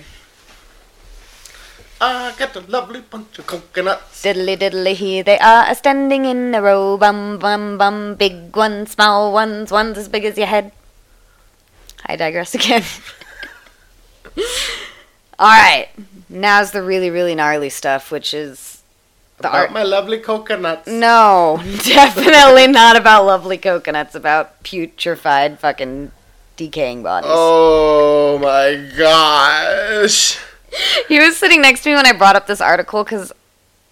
[1.99, 4.23] I got a lovely bunch of coconuts.
[4.23, 6.97] Diddly diddly, here they are, standing in a row.
[6.97, 10.71] Bum bum bum, big ones, small ones, ones as big as your head.
[12.05, 12.83] I digress again.
[15.39, 15.89] Alright,
[16.29, 18.76] now's the really, really gnarly stuff, which is
[19.39, 19.71] The About art.
[19.71, 20.87] my lovely coconuts.
[20.87, 24.15] No, definitely not about lovely coconuts.
[24.15, 26.11] About putrefied, fucking
[26.55, 27.29] decaying bodies.
[27.31, 30.39] Oh my gosh.
[31.07, 33.31] He was sitting next to me when I brought up this article because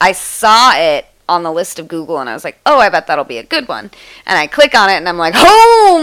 [0.02, 3.08] I saw it on the list of Google and I was like, oh, I bet
[3.08, 3.90] that'll be a good one.
[4.26, 5.98] And I click on it and I'm like, oh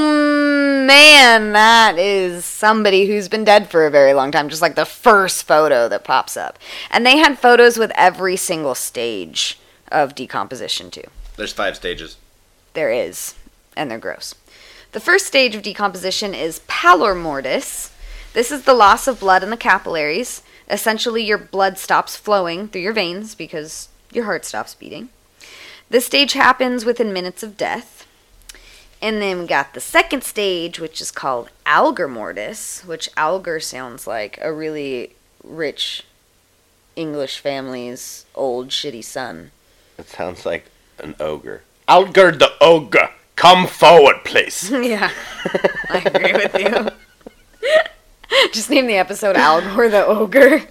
[0.87, 4.49] man, that is somebody who's been dead for a very long time.
[4.49, 6.59] Just like the first photo that pops up.
[6.90, 9.59] And they had photos with every single stage
[9.90, 11.05] of decomposition too.
[11.37, 12.16] There's five stages.
[12.75, 13.35] There is,
[13.77, 14.35] and they're gross.
[14.92, 17.90] The first stage of decomposition is pallor mortis.
[18.35, 20.42] This is the loss of blood in the capillaries.
[20.71, 25.11] Essentially, your blood stops flowing through your veins because your heart stops beating.
[25.90, 28.02] This stage happens within minutes of death.
[29.03, 34.07] And then we got the second stage, which is called algor mortis, which algor sounds
[34.07, 36.05] like a really rich
[36.95, 39.51] English family's old shitty son.
[39.99, 40.67] It sounds like
[41.01, 41.62] an ogre.
[41.88, 44.71] Algar the ogre, come forward, please.
[44.71, 45.11] Yeah,
[45.91, 46.88] I agree with you.
[48.53, 50.62] Just name the episode Al Gore the Ogre.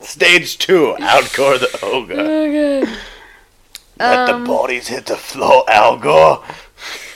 [0.00, 2.14] Stage two, Algor the ogre.
[2.18, 2.98] Oh, God.
[3.98, 6.42] Let Um, the bodies hit the floor, Algor.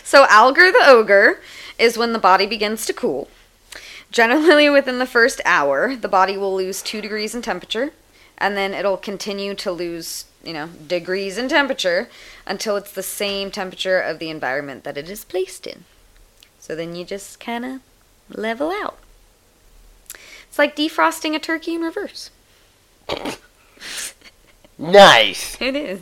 [0.09, 1.39] So, Algar the Ogre
[1.79, 3.29] is when the body begins to cool.
[4.11, 7.91] Generally, within the first hour, the body will lose two degrees in temperature,
[8.39, 12.09] and then it'll continue to lose, you know, degrees in temperature
[12.47, 15.85] until it's the same temperature of the environment that it is placed in.
[16.59, 17.81] So then you just kind of
[18.31, 18.97] level out.
[20.49, 22.31] It's like defrosting a turkey in reverse.
[24.79, 25.59] Nice.
[25.61, 26.01] It is.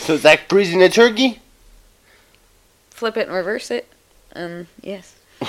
[0.00, 1.38] So is that freezing a turkey?
[3.00, 3.88] Flip it and reverse it.
[4.36, 5.16] Um, yes.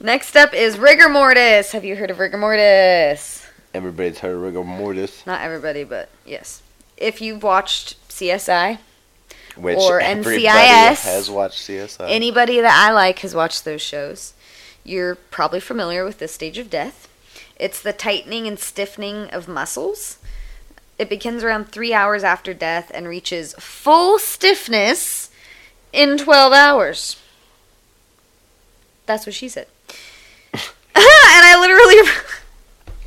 [0.00, 1.72] Next up is rigor mortis.
[1.72, 3.44] Have you heard of rigor mortis?
[3.74, 5.26] Everybody's heard of rigor mortis.
[5.26, 6.62] Not everybody, but yes.
[6.96, 8.78] If you've watched CSI,
[9.56, 11.02] Which Or everybody NCIS.
[11.04, 12.08] has watched CSI.
[12.08, 14.32] anybody that I like has watched those shows.
[14.84, 17.08] You're probably familiar with this stage of death.
[17.56, 20.18] It's the tightening and stiffening of muscles.
[20.98, 25.30] It begins around three hours after death and reaches full stiffness
[25.92, 27.16] in 12 hours.
[29.06, 29.66] That's what she said.
[30.54, 30.62] and
[30.94, 32.10] I literally.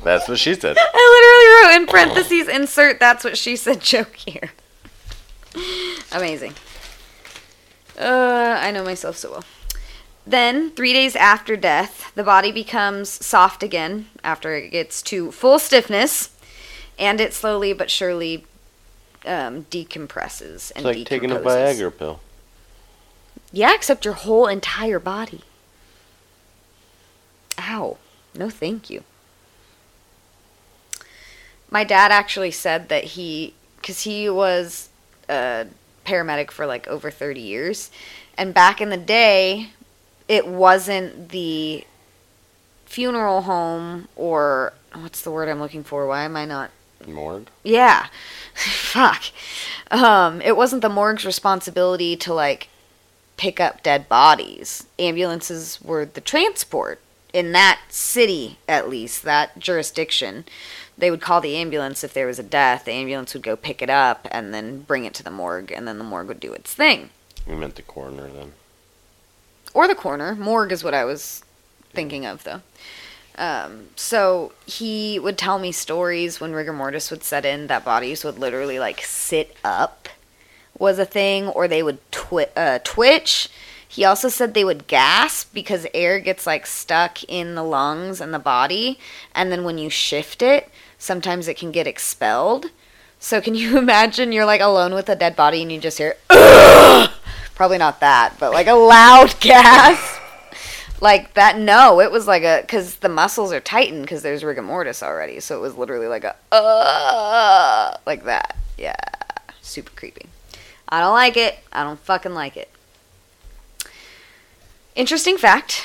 [0.04, 0.76] That's what she said.
[0.78, 4.52] I literally wrote in parentheses, insert that's what she said joke here.
[6.12, 6.54] Amazing.
[7.98, 9.44] Uh, I know myself so well.
[10.26, 15.58] Then, three days after death, the body becomes soft again after it gets to full
[15.58, 16.36] stiffness,
[16.98, 18.44] and it slowly but surely
[19.24, 21.36] um, decompresses and It's like taking a.
[21.36, 22.20] Viagra pill.
[23.56, 25.40] Yeah, except your whole entire body.
[27.58, 27.96] Ow.
[28.34, 29.02] No, thank you.
[31.70, 34.90] My dad actually said that he, because he was
[35.30, 35.68] a
[36.04, 37.90] paramedic for like over 30 years,
[38.36, 39.70] and back in the day,
[40.28, 41.86] it wasn't the
[42.84, 46.06] funeral home or what's the word I'm looking for?
[46.06, 46.72] Why am I not
[47.06, 47.48] Morgue?
[47.64, 48.08] yeah.
[48.54, 49.22] Fuck.
[49.90, 52.68] Um, it wasn't the morgue's responsibility to like
[53.36, 54.86] pick up dead bodies.
[54.98, 57.00] Ambulances were the transport
[57.32, 60.44] in that city at least, that jurisdiction.
[60.96, 62.86] They would call the ambulance if there was a death.
[62.86, 65.86] The ambulance would go pick it up and then bring it to the morgue and
[65.86, 67.10] then the morgue would do its thing.
[67.46, 68.52] We meant the coroner then.
[69.74, 70.34] Or the coroner.
[70.34, 71.44] Morgue is what I was
[71.92, 72.62] thinking of though.
[73.38, 78.24] Um, so he would tell me stories when rigor mortis would set in that bodies
[78.24, 80.08] would literally like sit up
[80.78, 83.48] was a thing or they would twi- uh, twitch.
[83.88, 88.34] He also said they would gasp because air gets like stuck in the lungs and
[88.34, 88.98] the body
[89.34, 92.66] and then when you shift it, sometimes it can get expelled.
[93.18, 96.16] So can you imagine you're like alone with a dead body and you just hear
[97.54, 100.22] probably not that, but like a loud gasp
[101.00, 104.62] like that no it was like a because the muscles are tightened because there's rigor
[104.62, 108.96] mortis already so it was literally like a uh like that yeah
[109.60, 110.26] super creepy
[110.88, 112.70] i don't like it i don't fucking like it
[114.94, 115.84] interesting fact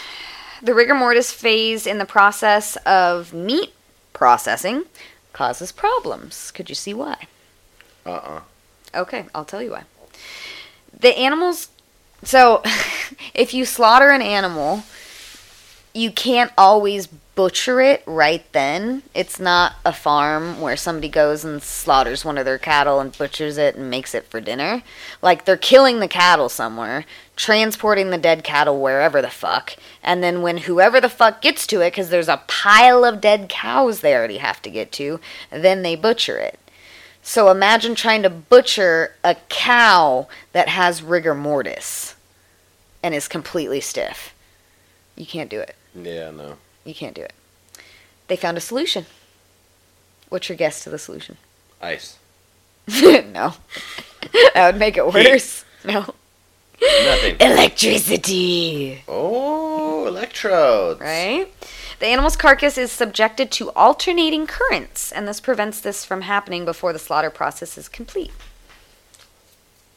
[0.62, 3.74] the rigor mortis phase in the process of meat
[4.14, 4.84] processing
[5.34, 7.16] causes problems could you see why
[8.06, 8.42] Uh-uh.
[8.94, 9.84] Okay, I'll tell you why.
[11.00, 11.70] The animals.
[12.24, 12.62] So,
[13.34, 14.84] if you slaughter an animal,
[15.94, 19.04] you can't always butcher it right then.
[19.14, 23.58] It's not a farm where somebody goes and slaughters one of their cattle and butchers
[23.58, 24.84] it and makes it for dinner.
[25.22, 27.06] Like, they're killing the cattle somewhere,
[27.36, 31.82] transporting the dead cattle wherever the fuck, and then when whoever the fuck gets to
[31.82, 35.20] it, because there's a pile of dead cows they already have to get to,
[35.52, 36.60] then they butcher it.
[37.24, 42.16] So imagine trying to butcher a cow that has rigor mortis
[43.04, 44.34] and is completely stiff.
[45.16, 45.76] You can't do it.
[45.96, 46.58] Yeah, no.
[46.84, 47.34] You can't do it.
[48.28, 49.06] They found a solution.
[50.30, 51.38] What's your guess to the solution?
[51.82, 52.18] Ice.
[52.88, 53.54] no.
[54.54, 55.66] that would make it worse.
[55.84, 56.14] No.
[56.82, 57.36] Nothing.
[57.40, 59.04] Electricity.
[59.08, 61.00] Oh, electrodes.
[61.00, 61.48] Right?
[62.00, 66.94] The animal's carcass is subjected to alternating currents, and this prevents this from happening before
[66.94, 68.32] the slaughter process is complete.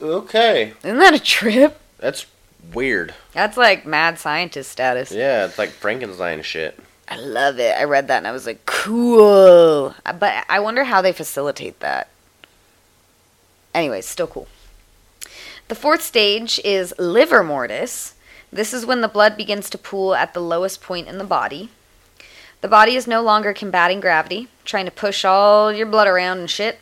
[0.00, 0.74] Okay.
[0.82, 1.80] Isn't that a trip?
[1.98, 2.26] That's
[2.72, 3.14] weird.
[3.32, 5.12] That's like mad scientist status.
[5.12, 6.78] Yeah, it's like Frankenstein shit.
[7.08, 7.74] I love it.
[7.78, 9.94] I read that and I was like, cool.
[10.06, 12.08] Uh, but I wonder how they facilitate that.
[13.74, 14.48] Anyways, still cool.
[15.68, 18.14] The fourth stage is livor mortis.
[18.52, 21.70] This is when the blood begins to pool at the lowest point in the body.
[22.60, 26.50] The body is no longer combating gravity, trying to push all your blood around and
[26.50, 26.78] shit.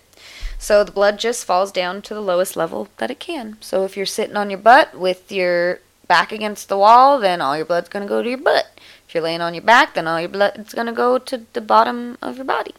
[0.63, 3.57] So the blood just falls down to the lowest level that it can.
[3.61, 7.57] So if you're sitting on your butt with your back against the wall, then all
[7.57, 8.67] your blood's going to go to your butt.
[9.09, 11.61] If you're laying on your back, then all your blood's going to go to the
[11.61, 12.77] bottom of your body.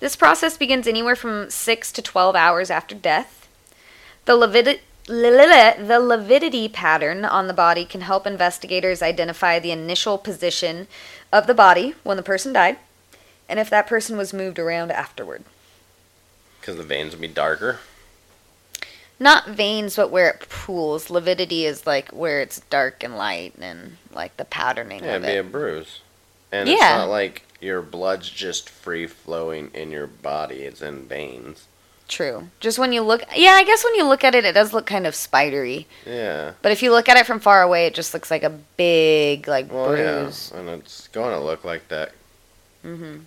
[0.00, 3.46] This process begins anywhere from 6 to 12 hours after death.
[4.24, 10.86] The, livid- the lividity pattern on the body can help investigators identify the initial position
[11.30, 12.78] of the body when the person died
[13.46, 15.44] and if that person was moved around afterward.
[16.62, 17.80] Because the veins would be darker.
[19.18, 21.10] Not veins, but where it pools.
[21.10, 25.34] Lividity is like where it's dark and light and like the patterning Yeah, of it'd
[25.34, 25.40] be it.
[25.40, 26.00] a bruise.
[26.52, 31.66] And it's not like your blood's just free flowing in your body, it's in veins.
[32.08, 32.48] True.
[32.60, 34.86] Just when you look, yeah, I guess when you look at it, it does look
[34.86, 35.86] kind of spidery.
[36.06, 36.52] Yeah.
[36.62, 39.48] But if you look at it from far away, it just looks like a big
[39.48, 40.50] like Well, bruise.
[40.52, 40.60] yeah.
[40.60, 42.12] And it's going to look like that.
[42.82, 43.18] hmm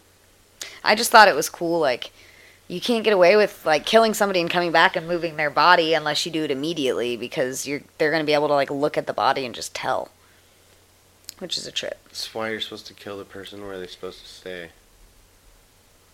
[0.84, 1.80] I just thought it was cool.
[1.80, 2.12] Like,
[2.68, 5.94] you can't get away with like killing somebody and coming back and moving their body
[5.94, 9.06] unless you do it immediately because you're they're gonna be able to like look at
[9.08, 10.10] the body and just tell,
[11.40, 12.00] which is a trip.
[12.06, 14.70] That's why you're supposed to kill the person where they're supposed to stay.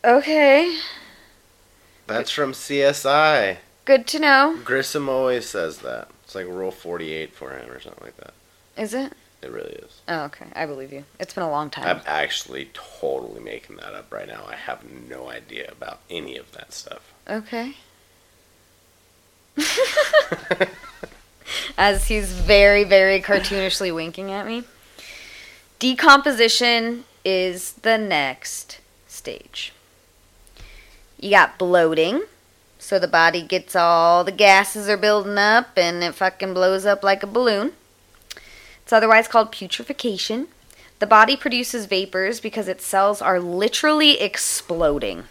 [0.03, 0.77] Okay,
[2.07, 3.57] That's from CSI.
[3.85, 4.57] good to know.
[4.63, 6.07] Grissom always says that.
[6.23, 8.33] It's like Rule 48 for him or something like that.
[8.75, 9.13] Is it?
[9.41, 10.01] It really is.
[10.07, 10.45] Oh, okay.
[10.55, 11.03] I believe you.
[11.19, 11.87] It's been a long time.
[11.87, 14.45] I'm actually totally making that up right now.
[14.47, 17.11] I have no idea about any of that stuff.
[17.27, 17.75] Okay.
[21.77, 24.63] As he's very, very cartoonishly winking at me.
[25.79, 29.73] Decomposition is the next stage.
[31.19, 32.23] You got bloating.
[32.77, 37.03] So the body gets all the gases are building up and it fucking blows up
[37.03, 37.73] like a balloon.
[38.91, 40.49] It's otherwise called putrefaction.
[40.99, 45.23] The body produces vapors because its cells are literally exploding.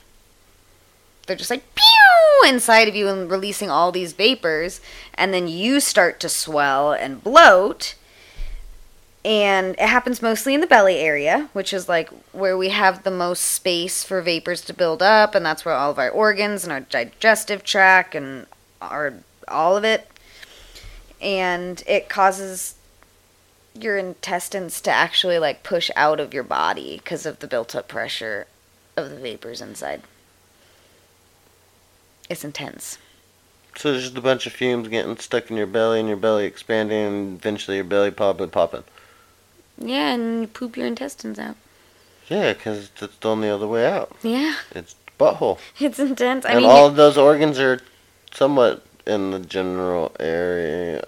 [1.26, 4.80] They're just like pew inside of you and releasing all these vapors
[5.12, 7.96] and then you start to swell and bloat.
[9.26, 13.10] And it happens mostly in the belly area which is like where we have the
[13.10, 16.72] most space for vapors to build up and that's where all of our organs and
[16.72, 18.46] our digestive tract and
[18.80, 19.12] our
[19.48, 20.08] all of it.
[21.20, 22.76] And it causes
[23.74, 27.88] your intestines to actually like push out of your body because of the built up
[27.88, 28.46] pressure
[28.96, 30.02] of the vapors inside
[32.30, 32.96] it's intense.
[33.76, 36.44] So there's just a bunch of fumes getting stuck in your belly and your belly
[36.44, 38.84] expanding and eventually your belly popping, popping.
[39.76, 41.56] Yeah, and you poop your intestines out.
[42.28, 44.14] Yeah, because that's the only other way out.
[44.22, 45.58] Yeah, It's butthole.
[45.80, 46.44] it's intense.
[46.46, 47.80] I and mean, all of those organs are
[48.32, 51.04] somewhat in the general area.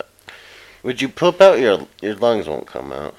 [0.83, 3.15] Would you poop out your your lungs won't come out.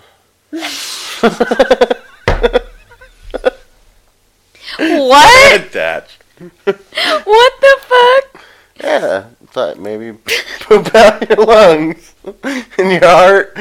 [4.78, 5.72] what?
[5.72, 6.10] that.
[7.24, 8.46] what the fuck?
[8.82, 10.18] Yeah, thought maybe
[10.60, 13.58] poop out your lungs and your heart.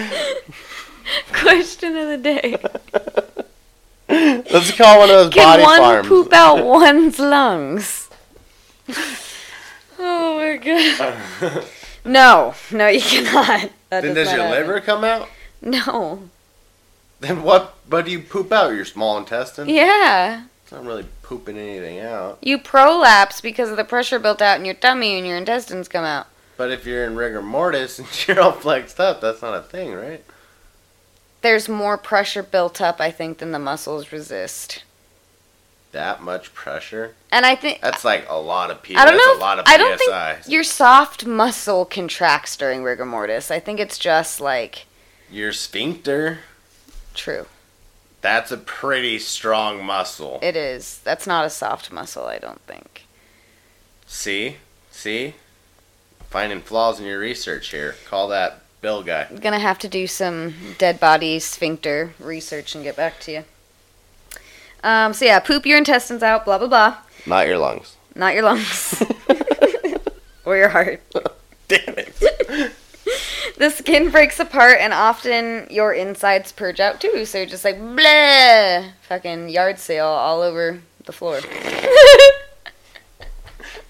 [1.32, 2.56] Question of the day.
[4.08, 6.08] Let's call one of those Can body one farms.
[6.08, 8.08] poop out one's lungs?
[9.98, 11.64] Oh my god.
[12.04, 13.70] No, no, you cannot.
[13.92, 14.58] That then does your happen.
[14.58, 15.28] liver come out?
[15.60, 16.30] No.
[17.20, 17.76] Then what?
[17.86, 18.72] But do you poop out?
[18.72, 19.68] Your small intestine?
[19.68, 20.44] Yeah.
[20.62, 22.38] It's not really pooping anything out.
[22.40, 26.06] You prolapse because of the pressure built out in your tummy and your intestines come
[26.06, 26.26] out.
[26.56, 29.92] But if you're in rigor mortis and you're all flexed up, that's not a thing,
[29.92, 30.24] right?
[31.42, 34.84] There's more pressure built up, I think, than the muscles resist.
[35.92, 37.14] That much pressure?
[37.30, 38.96] And I think That's like a lot of P.
[38.96, 39.36] I don't that's know.
[39.36, 40.34] a lot of I don't PSI.
[40.36, 43.50] think your soft muscle contracts during rigor mortis.
[43.50, 44.86] I think it's just like
[45.30, 46.40] Your sphincter.
[47.14, 47.46] true.
[48.22, 50.38] That's a pretty strong muscle.
[50.42, 51.00] It is.
[51.04, 53.04] That's not a soft muscle, I don't think.
[54.06, 54.56] See?
[54.90, 55.34] See?
[56.30, 57.96] Finding flaws in your research here.
[58.08, 59.26] Call that Bill guy.
[59.28, 63.44] I'm gonna have to do some dead body sphincter research and get back to you.
[64.82, 66.96] Um, so yeah, poop your intestines out, blah blah blah.
[67.26, 67.96] Not your lungs.
[68.14, 69.02] Not your lungs.
[70.44, 71.02] or your heart.
[71.68, 72.72] Damn it.
[73.56, 77.24] The skin breaks apart and often your insides purge out too.
[77.24, 81.40] So you're just like blah fucking yard sale all over the floor.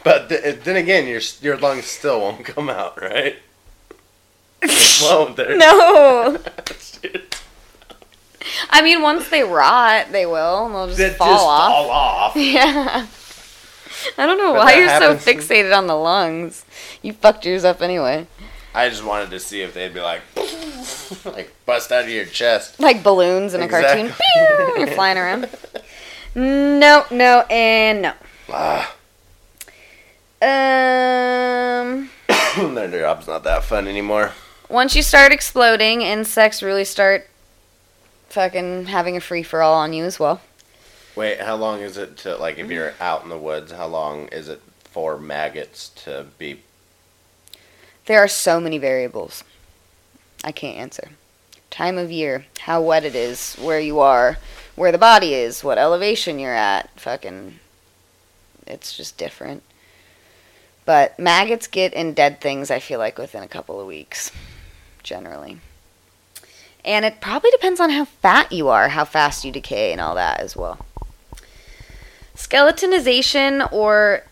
[0.05, 3.37] But th- then again, your your lungs still won't come out, right?
[5.01, 6.39] won't no.
[8.71, 10.69] I mean once they rot, they will.
[10.69, 11.73] They'll just That fall just off.
[11.73, 12.37] fall off.
[12.37, 13.07] Yeah.
[14.19, 16.65] I don't know But why you're so happens- fixated on the lungs.
[17.03, 18.27] You fucked yours up anyway.
[18.75, 20.23] I just wanted to see if they'd be like,
[21.27, 22.81] like bust out of your chest.
[22.81, 24.07] Like balloons in a cartoon.
[24.07, 24.25] Exactly.
[24.35, 24.79] Pew!
[24.79, 25.49] You're flying around.
[26.35, 28.13] No, no, and no.
[28.51, 28.95] Ah,
[30.41, 32.11] Um,
[32.75, 34.33] their job's not that fun anymore.
[34.69, 37.29] once you start exploding, insects really start
[38.33, 40.41] fucking having a free for all on you as well.
[41.15, 42.73] Wait, how long is it to like if mm-hmm.
[42.73, 43.73] you're out in the woods?
[43.73, 46.63] How long is it for maggots to be?
[48.07, 49.45] There are so many variables.
[50.43, 51.11] I can't answer.
[51.71, 54.39] Time of year, how wet it is, where you are,
[54.75, 56.89] where the body is, what elevation you're at.
[56.99, 57.59] Fucking.
[58.67, 59.63] It's just different.
[60.85, 64.33] But maggots get in dead things, I feel like, within a couple of weeks,
[65.03, 65.61] generally.
[66.85, 70.15] And it probably depends on how fat you are, how fast you decay, and all
[70.17, 70.85] that as well.
[72.35, 74.25] Skeletonization or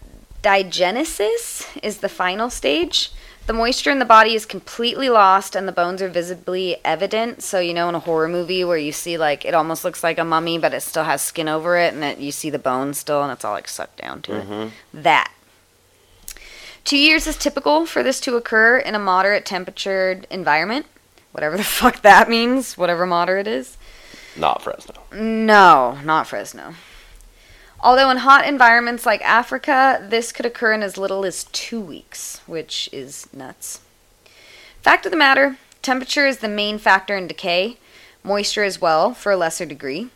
[0.43, 3.13] diagenesis is the final stage.
[3.47, 7.43] The moisture in the body is completely lost and the bones are visibly evident.
[7.43, 10.19] So, you know, in a horror movie where you see, like, it almost looks like
[10.19, 12.99] a mummy, but it still has skin over it, and it, you see the bones
[12.99, 14.53] still, and it's all, like, sucked down to Mm-hmm.
[14.53, 14.73] it.
[14.95, 15.33] That.
[16.85, 20.87] Two years is typical for this to occur in a moderate temperatured environment.
[21.33, 23.77] Whatever the fuck that means, whatever moderate is.
[24.37, 24.95] Not Fresno.
[25.13, 26.75] No, not Fresno.
[27.83, 32.41] Although in hot environments like Africa, this could occur in as little as two weeks,
[32.47, 33.81] which is nuts.
[34.83, 37.79] Fact of the matter temperature is the main factor in decay,
[38.23, 40.11] moisture as well, for a lesser degree.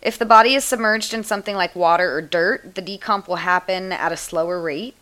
[0.00, 3.92] If the body is submerged in something like water or dirt, the decomp will happen
[3.92, 4.94] at a slower rate.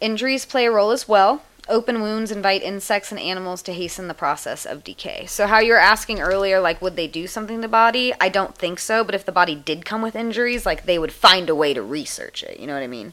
[0.00, 1.42] Injuries play a role as well.
[1.68, 5.26] Open wounds invite insects and animals to hasten the process of decay.
[5.26, 8.12] So, how you were asking earlier, like, would they do something to the body?
[8.20, 11.12] I don't think so, but if the body did come with injuries, like, they would
[11.12, 12.58] find a way to research it.
[12.58, 13.12] You know what I mean?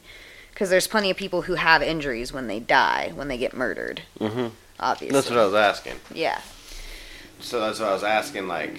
[0.51, 4.01] Because there's plenty of people who have injuries when they die, when they get murdered,
[4.19, 4.47] Mm-hmm.
[4.79, 5.13] obviously.
[5.13, 5.95] That's what I was asking.
[6.13, 6.41] yeah.
[7.41, 8.47] So that's what I was asking.
[8.47, 8.77] Like,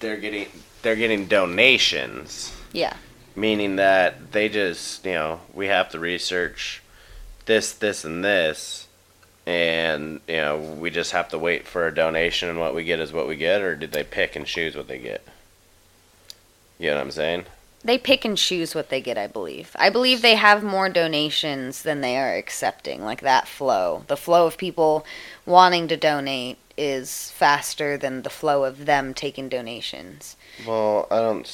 [0.00, 0.46] they're getting
[0.82, 2.94] they're getting donations, Yeah.
[3.34, 6.80] meaning that they just you know we have to research
[7.48, 8.86] this, this, and this,
[9.46, 13.00] and you know we just have to wait for a donation, and what we get
[13.00, 15.26] is what we get, or did they pick and choose what they get?
[16.78, 17.46] You know what I'm saying?
[17.82, 19.74] They pick and choose what they get, I believe.
[19.76, 24.04] I believe they have more donations than they are accepting, like that flow.
[24.08, 25.06] The flow of people
[25.46, 30.36] wanting to donate is faster than the flow of them taking donations.
[30.66, 31.46] Well, I don't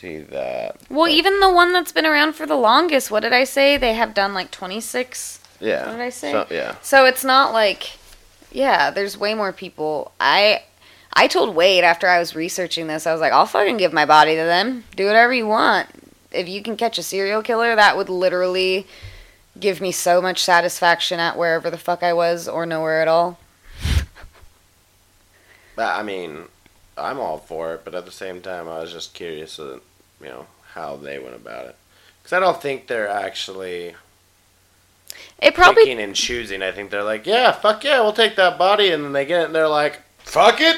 [0.00, 0.76] see that.
[0.90, 3.76] Well, but- even the one that's been around for the longest, what did I say?
[3.76, 5.40] They have done like 26.
[5.60, 5.86] yeah.
[5.86, 6.32] what did I say?
[6.32, 6.76] So, yeah.
[6.82, 7.98] So it's not like
[8.50, 10.12] yeah, there's way more people.
[10.20, 10.62] I
[11.12, 14.06] I told Wade after I was researching this, I was like, I'll fucking give my
[14.06, 14.84] body to them.
[14.96, 15.88] Do whatever you want.
[16.30, 18.86] If you can catch a serial killer, that would literally
[19.58, 23.38] give me so much satisfaction at wherever the fuck I was or nowhere at all.
[25.74, 26.44] But, I mean,
[26.98, 29.80] I'm all for it, but at the same time, I was just curious, of,
[30.20, 31.76] you know, how they went about it.
[32.22, 33.94] Because I don't think they're actually
[35.40, 36.62] It probably picking and choosing.
[36.62, 39.42] I think they're like, yeah, fuck yeah, we'll take that body, and then they get
[39.42, 40.76] it, and they're like, fuck it,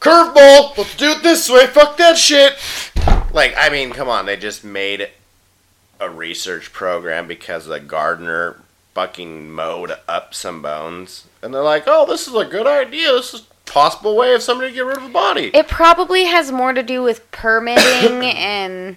[0.00, 2.54] curveball, let's do it this way, fuck that shit.
[3.32, 5.10] Like, I mean, come on, they just made
[6.00, 8.60] a research program because the gardener
[8.94, 13.12] fucking mowed up some bones, and they're like, oh, this is a good idea.
[13.12, 13.46] This is
[13.76, 15.50] possible way of somebody to get rid of a body.
[15.52, 18.96] It probably has more to do with permitting and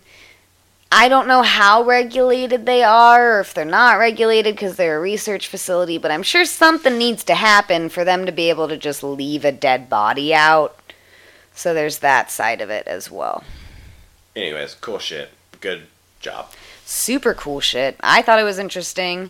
[0.90, 5.02] I don't know how regulated they are or if they're not regulated because they're a
[5.02, 8.78] research facility, but I'm sure something needs to happen for them to be able to
[8.78, 10.80] just leave a dead body out.
[11.54, 13.44] So there's that side of it as well.
[14.34, 15.32] Anyways, cool shit.
[15.60, 15.88] Good
[16.22, 16.54] job.
[16.86, 17.98] Super cool shit.
[18.00, 19.30] I thought it was interesting.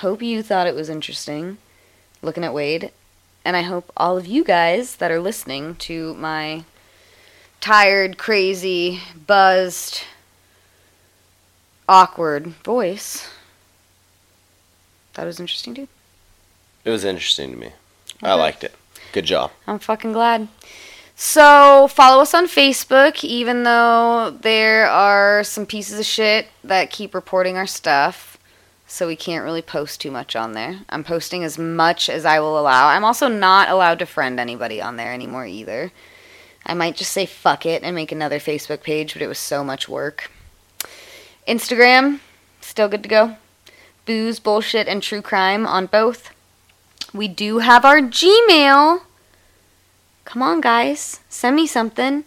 [0.00, 1.58] Hope you thought it was interesting.
[2.22, 2.92] Looking at Wade.
[3.46, 6.64] And I hope all of you guys that are listening to my
[7.60, 10.02] tired, crazy, buzzed,
[11.88, 13.30] awkward voice.
[15.14, 15.88] That was interesting, dude.
[16.84, 17.70] It was interesting to me.
[18.20, 18.74] I liked it.
[19.12, 19.52] Good job.
[19.68, 20.48] I'm fucking glad.
[21.14, 27.14] So, follow us on Facebook, even though there are some pieces of shit that keep
[27.14, 28.35] reporting our stuff.
[28.88, 30.80] So, we can't really post too much on there.
[30.88, 32.88] I'm posting as much as I will allow.
[32.88, 35.90] I'm also not allowed to friend anybody on there anymore either.
[36.64, 39.64] I might just say fuck it and make another Facebook page, but it was so
[39.64, 40.30] much work.
[41.46, 42.20] Instagram,
[42.60, 43.36] still good to go.
[44.04, 46.30] Booze, bullshit, and true crime on both.
[47.12, 49.02] We do have our Gmail.
[50.24, 51.20] Come on, guys.
[51.28, 52.24] Send me something.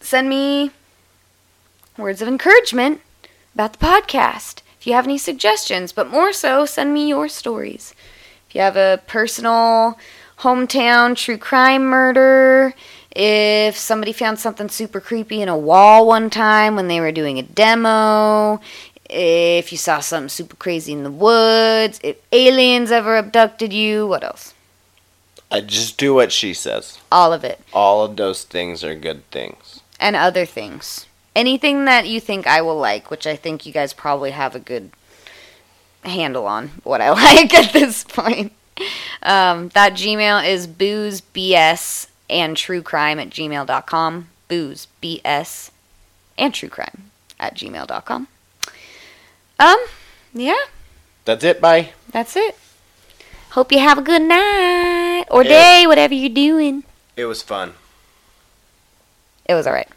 [0.00, 0.72] Send me
[1.96, 3.00] words of encouragement
[3.54, 4.62] about the podcast.
[4.80, 7.94] If you have any suggestions, but more so, send me your stories.
[8.48, 9.98] If you have a personal
[10.38, 12.72] hometown true crime murder,
[13.14, 17.38] if somebody found something super creepy in a wall one time when they were doing
[17.38, 18.58] a demo,
[19.10, 24.24] if you saw something super crazy in the woods, if aliens ever abducted you, what
[24.24, 24.54] else?
[25.50, 26.98] I just do what she says.
[27.12, 27.60] All of it.
[27.74, 29.80] All of those things are good things.
[29.98, 31.04] and other things.
[31.36, 34.60] Anything that you think I will like, which I think you guys probably have a
[34.60, 34.90] good
[36.04, 38.52] handle on what I like at this point.
[39.22, 44.28] Um, that Gmail is booze, BS, and true crime at gmail.com.
[44.48, 45.70] Booze, BS,
[46.38, 48.26] and true crime at gmail.com.
[49.58, 49.78] Um,
[50.32, 50.56] yeah,
[51.26, 51.60] That's it.
[51.60, 51.90] Bye.
[52.10, 52.56] that's it.
[53.50, 56.84] Hope you have a good night or day, whatever you're doing.
[57.16, 57.74] It was fun.
[59.44, 59.88] It was alright.